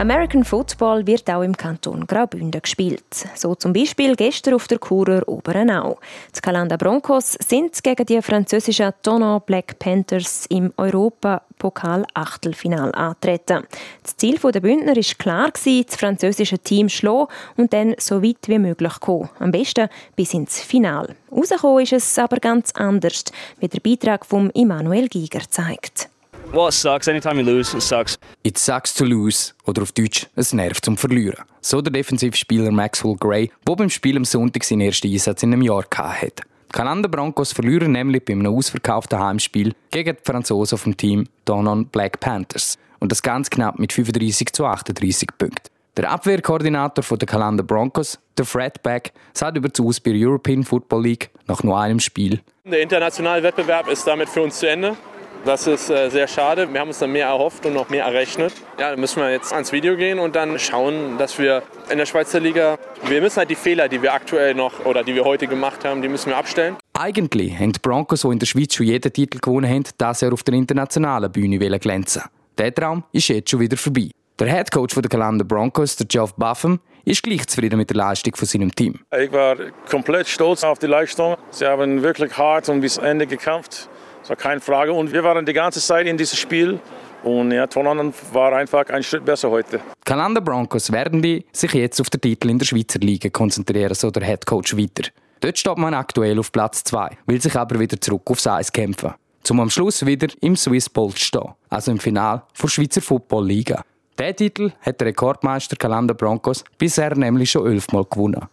American 0.00 0.44
Football 0.44 1.06
wird 1.06 1.28
auch 1.28 1.42
im 1.42 1.54
Kanton 1.54 2.06
Graubünden 2.06 2.62
gespielt. 2.62 3.04
So 3.34 3.54
zum 3.54 3.74
Beispiel 3.74 4.16
gestern 4.16 4.54
auf 4.54 4.66
der 4.66 4.78
Churer 4.78 5.28
Oberenau. 5.28 5.98
Die 6.34 6.40
Kalanda 6.40 6.78
Broncos 6.78 7.34
sind 7.34 7.82
gegen 7.82 8.06
die 8.06 8.22
französischen 8.22 8.94
Tonon 9.02 9.42
Black 9.44 9.78
Panthers 9.78 10.46
im 10.48 10.72
Europapokal-Achtelfinal 10.78 12.94
antreten. 12.94 13.66
Das 14.02 14.16
Ziel 14.16 14.38
der 14.38 14.60
Bündner 14.60 14.96
war 14.96 15.14
klar, 15.18 15.50
das 15.52 15.96
französische 15.96 16.58
Team 16.58 16.88
zu 16.88 16.96
schlagen 16.96 17.28
und 17.58 17.74
dann 17.74 17.94
so 17.98 18.22
weit 18.22 18.48
wie 18.48 18.58
möglich 18.58 18.98
kommen. 19.00 19.28
Am 19.38 19.50
besten 19.50 19.90
bis 20.16 20.32
ins 20.32 20.62
Finale. 20.62 21.14
Rausgekommen 21.30 21.82
ist 21.82 21.92
es 21.92 22.18
aber 22.18 22.38
ganz 22.38 22.72
anders, 22.72 23.24
wie 23.58 23.68
der 23.68 23.80
Beitrag 23.80 24.24
von 24.24 24.48
Immanuel 24.52 25.08
Giger 25.08 25.42
zeigt. 25.50 26.08
Well, 26.52 26.66
it 26.66 26.72
sucks. 26.72 27.06
Anytime 27.06 27.38
you 27.38 27.44
lose, 27.44 27.76
it 27.76 27.82
sucks. 27.82 28.18
It 28.42 28.58
sucks 28.58 28.92
to 28.94 29.04
lose. 29.04 29.52
Oder 29.66 29.82
auf 29.82 29.92
Deutsch, 29.92 30.26
es 30.34 30.52
nervt 30.52 30.84
zum 30.84 30.96
Verlieren. 30.96 31.44
So 31.60 31.80
der 31.80 31.92
Defensivspieler 31.92 32.72
Maxwell 32.72 33.14
Gray, 33.14 33.52
der 33.68 33.76
beim 33.76 33.88
Spiel 33.88 34.16
am 34.16 34.24
Sonntag 34.24 34.64
seinen 34.64 34.80
ersten 34.80 35.12
Einsatz 35.12 35.44
in 35.44 35.52
einem 35.52 35.62
Jahr 35.62 35.84
hatte. 35.88 36.42
Die 36.42 36.72
Kanada 36.72 37.06
Broncos 37.06 37.52
verlieren 37.52 37.92
nämlich 37.92 38.24
bei 38.24 38.32
einem 38.32 38.52
ausverkauften 38.52 39.20
Heimspiel 39.20 39.74
gegen 39.92 40.16
die 40.16 40.22
Franzosen 40.24 40.76
vom 40.76 40.96
Team 40.96 41.28
Donon 41.44 41.86
Black 41.86 42.18
Panthers. 42.18 42.78
Und 42.98 43.12
das 43.12 43.22
ganz 43.22 43.48
knapp 43.48 43.78
mit 43.78 43.92
35 43.92 44.52
zu 44.52 44.66
38 44.66 45.28
Punkten. 45.38 45.70
Der 45.96 46.10
Abwehrkoordinator 46.10 47.16
der 47.16 47.28
Kalanda 47.28 47.62
Broncos, 47.62 48.18
der 48.36 48.44
Fred 48.44 48.82
Beck, 48.82 49.12
sagt 49.34 49.56
über 49.56 49.68
die 49.68 49.82
Aus 49.82 50.00
bei 50.00 50.12
der 50.12 50.28
European 50.28 50.64
Football 50.64 51.04
League 51.04 51.30
nach 51.46 51.62
nur 51.62 51.78
einem 51.78 52.00
Spiel. 52.00 52.40
Der 52.64 52.82
internationale 52.82 53.40
Wettbewerb 53.42 53.88
ist 53.88 54.04
damit 54.04 54.28
für 54.28 54.42
uns 54.42 54.58
zu 54.58 54.68
Ende. 54.68 54.96
Das 55.44 55.66
ist 55.66 55.88
äh, 55.88 56.10
sehr 56.10 56.28
schade. 56.28 56.70
Wir 56.70 56.80
haben 56.80 56.88
uns 56.88 56.98
dann 56.98 57.12
mehr 57.12 57.26
erhofft 57.26 57.64
und 57.64 57.72
noch 57.72 57.88
mehr 57.88 58.04
errechnet. 58.04 58.52
Ja, 58.78 58.90
dann 58.90 59.00
müssen 59.00 59.22
wir 59.22 59.30
jetzt 59.30 59.52
ans 59.52 59.72
Video 59.72 59.96
gehen 59.96 60.18
und 60.18 60.36
dann 60.36 60.58
schauen, 60.58 61.16
dass 61.16 61.38
wir 61.38 61.62
in 61.90 61.96
der 61.96 62.06
Schweizer 62.06 62.40
Liga, 62.40 62.78
wir 63.06 63.22
müssen 63.22 63.38
halt 63.38 63.50
die 63.50 63.54
Fehler, 63.54 63.88
die 63.88 64.02
wir 64.02 64.12
aktuell 64.12 64.54
noch 64.54 64.84
oder 64.84 65.02
die 65.02 65.14
wir 65.14 65.24
heute 65.24 65.46
gemacht 65.46 65.84
haben, 65.84 66.02
die 66.02 66.08
müssen 66.08 66.28
wir 66.30 66.36
abstellen. 66.36 66.76
Eigentlich 66.92 67.58
haben 67.58 67.72
die 67.72 67.80
Broncos, 67.80 68.22
die 68.22 68.28
in 68.28 68.38
der 68.38 68.46
Schweiz 68.46 68.74
schon 68.74 68.86
jeden 68.86 69.12
Titel 69.12 69.38
gewonnen 69.38 69.70
haben, 69.70 69.84
das 69.96 70.20
Jahr 70.20 70.32
auf 70.32 70.42
der 70.42 70.54
internationalen 70.54 71.32
Bühne 71.32 71.58
glänzen 71.78 72.22
Der 72.58 72.74
Traum 72.74 73.04
ist 73.12 73.28
jetzt 73.28 73.50
schon 73.50 73.60
wieder 73.60 73.78
vorbei. 73.78 74.10
Der 74.38 74.48
Head 74.48 74.70
Coach 74.70 74.94
der 74.94 75.08
Kalender 75.08 75.44
Broncos, 75.44 75.96
der 75.96 76.06
Geoff 76.06 76.34
Buffum, 76.34 76.80
ist 77.04 77.22
gleich 77.22 77.46
zufrieden 77.46 77.78
mit 77.78 77.90
der 77.90 77.96
Leistung 77.96 78.36
von 78.36 78.46
seinem 78.46 78.74
Team. 78.74 79.00
Ich 79.18 79.32
war 79.32 79.56
komplett 79.88 80.28
stolz 80.28 80.64
auf 80.64 80.78
die 80.78 80.86
Leistung. 80.86 81.36
Sie 81.50 81.66
haben 81.66 82.02
wirklich 82.02 82.36
hart 82.36 82.68
und 82.68 82.80
bis 82.80 82.98
Ende 82.98 83.26
gekämpft. 83.26 83.88
Das 84.20 84.30
war 84.30 84.36
keine 84.36 84.60
Frage. 84.60 84.92
Und 84.92 85.12
wir 85.12 85.24
waren 85.24 85.44
die 85.44 85.52
ganze 85.52 85.80
Zeit 85.80 86.06
in 86.06 86.16
diesem 86.16 86.36
Spiel. 86.36 86.80
Und 87.22 87.52
ja, 87.52 87.66
Tonanen 87.66 88.14
war 88.32 88.52
einfach 88.54 88.88
ein 88.88 89.02
Schritt 89.02 89.24
besser 89.24 89.50
heute. 89.50 89.80
Kalender 90.04 90.40
Broncos 90.40 90.90
werden 90.90 91.20
die 91.20 91.44
sich 91.52 91.72
jetzt 91.74 92.00
auf 92.00 92.08
den 92.08 92.20
Titel 92.20 92.48
in 92.48 92.58
der 92.58 92.66
Schweizer 92.66 92.98
Liga 92.98 93.28
konzentrieren, 93.28 93.94
so 93.94 94.10
der 94.10 94.24
Head 94.24 94.46
Coach 94.46 94.76
weiter. 94.76 95.10
Dort 95.40 95.58
steht 95.58 95.78
man 95.78 95.94
aktuell 95.94 96.38
auf 96.38 96.52
Platz 96.52 96.84
2, 96.84 97.18
will 97.26 97.40
sich 97.40 97.56
aber 97.56 97.78
wieder 97.78 98.00
zurück 98.00 98.22
aufs 98.26 98.46
Eis 98.46 98.72
kämpfen. 98.72 99.14
Zum 99.42 99.60
am 99.60 99.70
Schluss 99.70 100.04
wieder 100.04 100.28
im 100.40 100.54
Swiss 100.56 100.88
Bowl 100.88 101.12
stehen, 101.16 101.54
also 101.70 101.90
im 101.90 101.98
Finale 101.98 102.42
der 102.62 102.68
Schweizer 102.68 103.00
Football 103.00 103.46
Liga. 103.46 103.82
Diesen 104.18 104.36
Titel 104.36 104.72
hat 104.82 105.00
der 105.00 105.08
Rekordmeister 105.08 105.76
Kalender 105.76 106.12
Broncos 106.12 106.62
bisher 106.76 107.16
nämlich 107.16 107.50
schon 107.50 107.66
elfmal 107.66 108.04
gewonnen. 108.04 108.46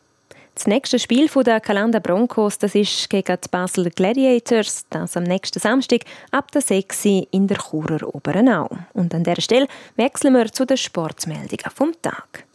Das 0.57 0.65
nächste 0.65 0.97
Spiel 0.97 1.29
der 1.45 1.59
Kalanda 1.59 1.99
Broncos 1.99 2.57
das 2.57 2.73
ist 2.73 3.11
gegen 3.11 3.37
die 3.39 3.47
Basel 3.47 3.91
Gladiators, 3.91 4.87
das 4.89 5.15
am 5.15 5.21
nächsten 5.21 5.59
Samstag 5.59 6.01
ab 6.31 6.51
der 6.51 6.63
6 6.63 7.05
in 7.29 7.45
der 7.45 7.59
Churer 7.59 8.15
Oberenau. 8.15 8.67
Und 8.93 9.13
an 9.13 9.23
dieser 9.23 9.39
Stelle 9.39 9.67
wechseln 9.97 10.33
wir 10.33 10.51
zu 10.51 10.65
den 10.65 10.77
Sportmeldungen 10.77 11.71
vom 11.75 11.93
Tag. 12.01 12.45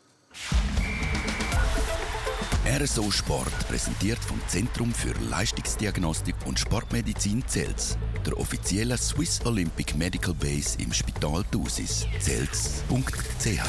RSO 2.66 3.08
Sport 3.12 3.68
präsentiert 3.68 4.18
vom 4.18 4.40
Zentrum 4.48 4.92
für 4.92 5.14
Leistungsdiagnostik 5.30 6.34
und 6.44 6.58
Sportmedizin 6.58 7.44
Zels, 7.46 7.96
der 8.26 8.36
offiziellen 8.36 8.98
Swiss 8.98 9.40
Olympic 9.44 9.96
Medical 9.96 10.34
Base 10.34 10.76
im 10.82 10.92
Spital 10.92 11.44
Thusis, 11.52 12.04
zels.ch. 12.18 13.60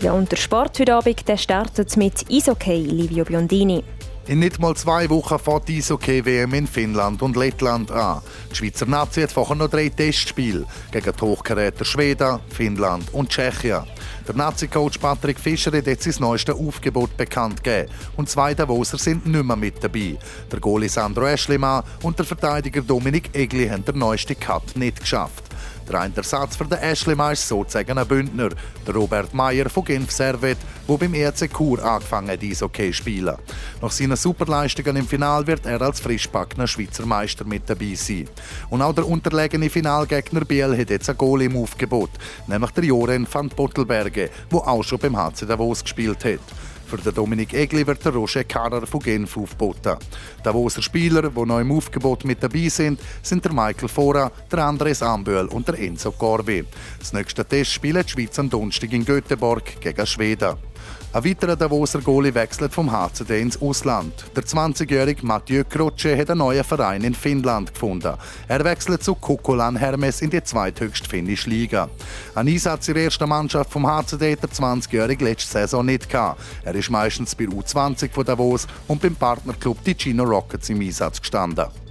Ja, 0.00 0.12
und 0.12 0.30
der 0.30 0.36
Sport 0.36 0.78
heute 0.78 0.94
Abend 0.94 1.26
der 1.26 1.36
startet 1.36 1.96
mit 1.96 2.30
Isokay 2.30 2.82
Livio 2.82 3.24
Biondini. 3.24 3.82
In 4.28 4.38
nicht 4.38 4.60
mal 4.60 4.76
zwei 4.76 5.10
Wochen 5.10 5.38
fährt 5.40 5.66
die 5.66 5.78
Eishockey-WM 5.78 6.54
in 6.54 6.66
Finnland 6.68 7.20
und 7.20 7.34
Lettland 7.34 7.90
an. 7.90 8.20
Die 8.52 8.56
Schweizer 8.56 8.86
Nazi 8.86 9.22
hat 9.22 9.32
vorher 9.32 9.56
noch 9.56 9.70
drei 9.70 9.88
Testspiele 9.88 10.66
gegen 10.92 11.12
die 11.16 11.20
Hochkaräter 11.20 11.84
Schweden, 11.84 12.38
Finnland 12.50 13.12
und 13.12 13.30
Tschechien. 13.30 13.82
Der 14.28 14.34
Nazi-Coach 14.36 14.98
Patrick 14.98 15.40
Fischer 15.40 15.72
hat 15.72 15.86
jetzt 15.86 16.04
sein 16.04 16.14
neuestes 16.20 16.54
Aufgebot 16.54 17.16
bekannt 17.16 17.64
gegeben. 17.64 17.90
Und 18.16 18.28
zwei 18.28 18.54
Davoser 18.54 18.98
sind 18.98 19.26
nicht 19.26 19.44
mehr 19.44 19.56
mit 19.56 19.82
dabei. 19.82 20.16
Der 20.52 20.60
Goalie 20.60 20.90
Sandro 20.90 21.26
Eschlimann 21.26 21.82
und 22.02 22.18
der 22.18 22.26
Verteidiger 22.26 22.82
Dominik 22.82 23.34
Egli 23.34 23.66
haben 23.66 23.84
den 23.84 23.98
neuesten 23.98 24.38
Cut 24.38 24.76
nicht 24.76 25.00
geschafft. 25.00 25.42
Der 25.88 26.00
eine 26.00 26.16
Ersatz 26.16 26.54
für 26.54 26.66
den 26.66 26.78
Ashley 26.78 27.16
ist 27.32 27.48
sozusagen 27.48 27.96
ein 27.96 28.06
Bündner, 28.06 28.50
der 28.86 28.94
Robert 28.94 29.32
Meyer 29.32 29.70
von 29.70 29.84
Genf 29.84 30.10
Servet, 30.10 30.58
der 30.86 30.96
beim 30.96 31.14
ERC 31.14 31.50
Chur 31.50 31.82
angefangen 31.82 32.30
hat, 32.30 32.42
Eishockey 32.42 32.92
spielen. 32.92 33.36
Nach 33.80 33.90
seinen 33.90 34.16
Superleistungen 34.16 34.96
im 34.96 35.08
Finale 35.08 35.46
wird 35.46 35.64
er 35.64 35.80
als 35.80 36.00
frischbackener 36.00 36.66
Schweizer 36.66 37.06
Meister 37.06 37.46
mit 37.46 37.62
dabei 37.70 37.94
sein. 37.94 38.28
Und 38.68 38.82
auch 38.82 38.94
der 38.94 39.08
unterlegene 39.08 39.70
Finalgegner 39.70 40.44
Biel 40.44 40.76
hat 40.76 40.90
jetzt 40.90 41.08
ein 41.08 41.16
Goal 41.16 41.42
im 41.42 41.56
Aufgebot, 41.56 42.10
nämlich 42.46 42.70
der 42.72 42.84
Joren 42.84 43.26
van 43.30 43.48
Bottelberge, 43.48 44.28
der 44.52 44.58
auch 44.58 44.84
schon 44.84 44.98
beim 44.98 45.16
HC 45.16 45.46
Davos 45.46 45.82
gespielt 45.82 46.22
hat. 46.24 46.40
Für 46.88 46.96
den 46.96 47.14
Dominik 47.14 47.52
Egli 47.52 47.86
wird 47.86 48.02
der 48.02 48.12
Roger 48.12 48.44
Karer 48.44 48.86
von 48.86 49.00
Genf 49.00 49.36
aufgeboten. 49.36 49.98
Davoser 50.42 50.80
Spieler, 50.80 51.28
die 51.28 51.44
noch 51.44 51.60
im 51.60 51.70
Aufgebot 51.70 52.24
mit 52.24 52.42
dabei 52.42 52.70
sind, 52.70 52.98
sind 53.22 53.44
der 53.44 53.52
Michael 53.52 53.88
Fora, 53.88 54.32
der 54.50 54.64
Andres 54.64 55.02
Amböhl 55.02 55.48
und 55.48 55.68
der 55.68 55.78
Enzo 55.78 56.12
Corvi. 56.12 56.64
Das 56.98 57.12
nächste 57.12 57.44
Test 57.44 57.72
spielt 57.72 58.06
die 58.06 58.12
Schweiz 58.12 58.38
am 58.38 58.48
Donnerstag 58.48 58.90
in 58.94 59.04
Göteborg 59.04 59.78
gegen 59.82 60.06
Schweden. 60.06 60.56
Ein 61.10 61.24
weiterer 61.24 61.56
Davoser 61.56 62.00
Goalie 62.00 62.34
wechselt 62.34 62.74
vom 62.74 62.92
HCD 62.92 63.40
ins 63.40 63.60
Ausland. 63.62 64.12
Der 64.36 64.42
20-jährige 64.42 65.24
Mathieu 65.24 65.64
Croce 65.64 66.16
hat 66.18 66.28
einen 66.30 66.38
neuen 66.38 66.62
Verein 66.62 67.02
in 67.02 67.14
Finnland 67.14 67.72
gefunden. 67.72 68.14
Er 68.46 68.62
wechselt 68.62 69.02
zu 69.02 69.14
Kokkolan 69.14 69.76
Hermes 69.76 70.20
in 70.20 70.28
die 70.28 70.42
zweithöchste 70.42 71.08
finnische 71.08 71.48
Liga. 71.48 71.88
Ein 72.34 72.48
Einsatz 72.48 72.88
in 72.88 72.94
der 72.94 73.04
ersten 73.04 73.28
Mannschaft 73.28 73.72
vom 73.72 73.86
HCD 73.86 74.32
hat 74.32 74.42
der 74.42 74.50
20-jährige 74.50 75.24
letzte 75.24 75.52
Saison 75.52 75.86
nicht 75.86 76.10
gehabt. 76.10 76.42
Er 76.62 76.74
ist 76.74 76.90
meistens 76.90 77.34
bei 77.34 77.44
U20 77.44 78.10
von 78.10 78.26
Davos 78.26 78.66
und 78.86 79.00
beim 79.00 79.16
Partnerclub 79.16 79.82
Ticino 79.82 80.24
Rockets 80.24 80.68
im 80.68 80.80
Einsatz 80.80 81.20
gestanden. 81.20 81.87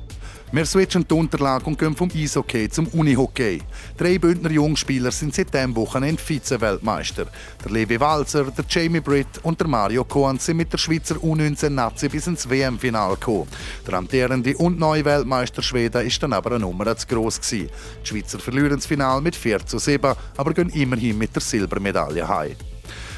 Wir 0.50 0.66
switchen 0.66 1.06
die 1.06 1.14
Unterlage 1.14 1.66
und 1.66 1.78
gehen 1.78 1.94
vom 1.94 2.10
Eishockey 2.10 2.70
zum 2.70 2.88
Unihockey. 2.88 3.62
Drei 3.98 4.18
Bündner 4.18 4.50
Jungspieler 4.50 5.12
sind 5.12 5.36
seit 5.36 5.54
diesem 5.54 5.76
Wochenende 5.76 6.22
Vize-Weltmeister. 6.22 7.26
Der 7.66 7.72
Levi 7.72 8.00
Walzer, 8.00 8.46
der 8.46 8.64
Jamie 8.70 9.02
Britt 9.02 9.28
und 9.44 9.60
der 9.60 9.68
Mario 9.68 10.06
Kohn 10.06 10.40
sind 10.40 10.56
mit 10.56 10.72
der 10.72 10.78
Schweizer 10.78 11.16
U19-Nazi 11.16 12.08
bis 12.08 12.28
ins 12.28 12.50
WM-Final 12.50 13.16
gekommen. 13.16 13.50
Der 13.86 13.96
amtierende 13.96 14.56
und 14.56 14.80
neue 14.80 15.04
Weltmeister 15.04 15.62
Schweden 15.62 16.08
ist 16.08 16.24
dann 16.24 16.32
aber 16.32 16.52
eine 16.52 16.60
Nummer 16.60 16.96
zu 16.96 17.08
gross 17.08 17.42
gewesen. 17.42 17.70
Die 18.04 18.08
Schweizer 18.08 18.40
verlieren 18.40 18.78
das 18.78 18.86
Final 18.86 19.20
mit 19.20 19.36
4 19.36 19.66
zu 19.66 19.80
7, 19.80 20.16
aber 20.38 20.54
gehen 20.54 20.70
immerhin 20.70 21.18
mit 21.18 21.36
der 21.36 21.42
Silbermedaille 21.42 22.26
heim. 22.26 22.56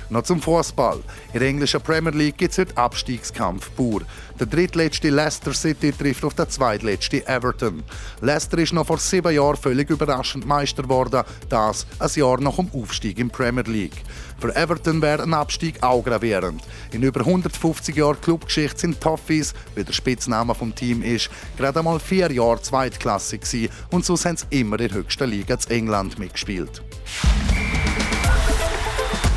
Noch 0.09 0.23
zum 0.23 0.41
Fußball. 0.41 0.97
In 1.33 1.39
der 1.39 1.49
englischen 1.49 1.81
Premier 1.81 2.11
League 2.11 2.37
gibt 2.37 2.51
es 2.51 2.57
heute 2.57 2.75
Abstiegskampf 2.75 3.69
pur. 3.75 4.01
Der 4.39 4.47
drittletzte 4.47 5.09
Leicester 5.09 5.53
City 5.53 5.91
trifft 5.91 6.25
auf 6.25 6.33
den 6.33 6.49
zweitletzten 6.49 7.27
Everton. 7.27 7.83
Leicester 8.21 8.57
ist 8.57 8.73
noch 8.73 8.87
vor 8.87 8.97
sieben 8.97 9.33
Jahren 9.33 9.55
völlig 9.55 9.89
überraschend 9.89 10.47
Meister 10.47 10.81
geworden, 10.81 11.23
das 11.49 11.85
ein 11.99 12.09
Jahr 12.15 12.41
nach 12.41 12.55
dem 12.55 12.71
Aufstieg 12.73 13.19
in 13.19 13.29
Premier 13.29 13.63
League. 13.63 14.01
Für 14.39 14.55
Everton 14.55 14.99
wäre 15.01 15.21
ein 15.21 15.33
Abstieg 15.33 15.83
auch 15.83 16.03
gravierend. 16.03 16.63
In 16.91 17.03
über 17.03 17.19
150 17.19 17.95
Jahren 17.95 18.19
Clubgeschichte 18.19 18.79
sind 18.79 18.99
Toffees, 18.99 19.53
wie 19.75 19.83
der 19.83 19.93
Spitzname 19.93 20.55
vom 20.55 20.73
Team 20.73 21.03
ist, 21.03 21.29
gerade 21.55 21.79
einmal 21.79 21.99
vier 21.99 22.31
Jahre 22.31 22.61
zweitklassig 22.61 23.41
gewesen 23.41 23.69
und 23.91 24.05
so 24.05 24.15
haben 24.15 24.37
sie 24.37 24.45
immer 24.49 24.79
in 24.79 24.87
der 24.87 24.97
höchsten 24.97 25.29
Liga 25.29 25.59
zu 25.59 25.69
England 25.69 26.17
mitgespielt. 26.17 26.81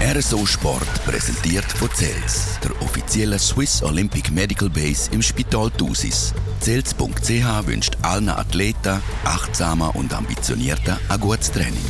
RSO 0.04 0.44
Sport 0.44 1.04
präsentiert 1.06 1.64
von 1.64 1.88
CELS, 1.94 2.58
der 2.62 2.72
offiziellen 2.82 3.38
Swiss 3.38 3.84
Olympic 3.84 4.32
Medical 4.32 4.68
Base 4.68 5.08
im 5.12 5.22
Spital 5.22 5.70
Thusis. 5.70 6.34
CELS.ch 6.60 7.66
wünscht 7.66 7.96
allen 8.02 8.28
Athleten, 8.28 9.00
achtsamer 9.24 9.94
und 9.94 10.12
ambitionierter 10.12 10.98
ein 11.08 11.20
gutes 11.20 11.52
Training. 11.52 11.86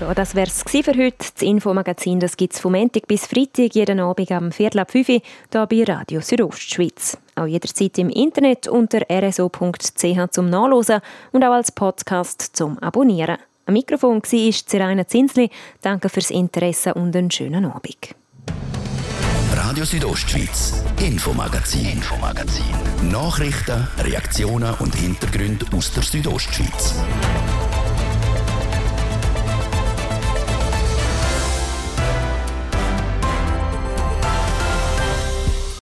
Ja, 0.00 0.14
das 0.14 0.34
wäre 0.34 0.48
es 0.48 0.62
für 0.62 0.96
heute. 0.96 1.16
Das 1.18 1.42
Infomagazin 1.42 2.18
gibt 2.18 2.54
es 2.54 2.58
vom 2.58 2.72
Montag 2.72 3.06
bis 3.06 3.26
Freitag 3.26 3.74
jeden 3.74 4.00
Abend 4.00 4.32
am 4.32 4.52
Viertel 4.52 4.80
ab 4.80 4.90
5 4.90 5.08
Uhr 5.10 5.20
hier 5.52 5.66
bei 5.66 5.84
Radio 5.84 6.22
Südostschweiz. 6.22 7.18
Auch 7.36 7.46
jederzeit 7.46 7.98
im 7.98 8.08
Internet 8.08 8.68
unter 8.68 9.02
rso.ch 9.02 10.30
zum 10.30 10.48
Nachlesen 10.48 11.00
und 11.30 11.44
auch 11.44 11.52
als 11.52 11.70
Podcast 11.70 12.56
zum 12.56 12.78
Abonnieren. 12.78 13.36
Am 13.72 13.78
Mikrofon 13.78 14.20
war 14.22 14.66
Zeraina 14.66 15.06
Zinsli. 15.06 15.48
Danke 15.80 16.10
fürs 16.10 16.28
Interesse 16.28 16.92
und 16.92 17.16
einen 17.16 17.30
schönen 17.30 17.64
Abend. 17.64 18.14
Radio 19.54 19.86
Südostschweiz, 19.86 20.84
Infomagazin, 21.00 21.92
Infomagazin. 21.92 22.66
Nachrichten, 23.10 23.88
Reaktionen 23.96 24.74
und 24.74 24.94
Hintergründe 24.94 25.64
aus 25.74 25.90
der 25.94 26.02
Südostschweiz. 26.02 26.96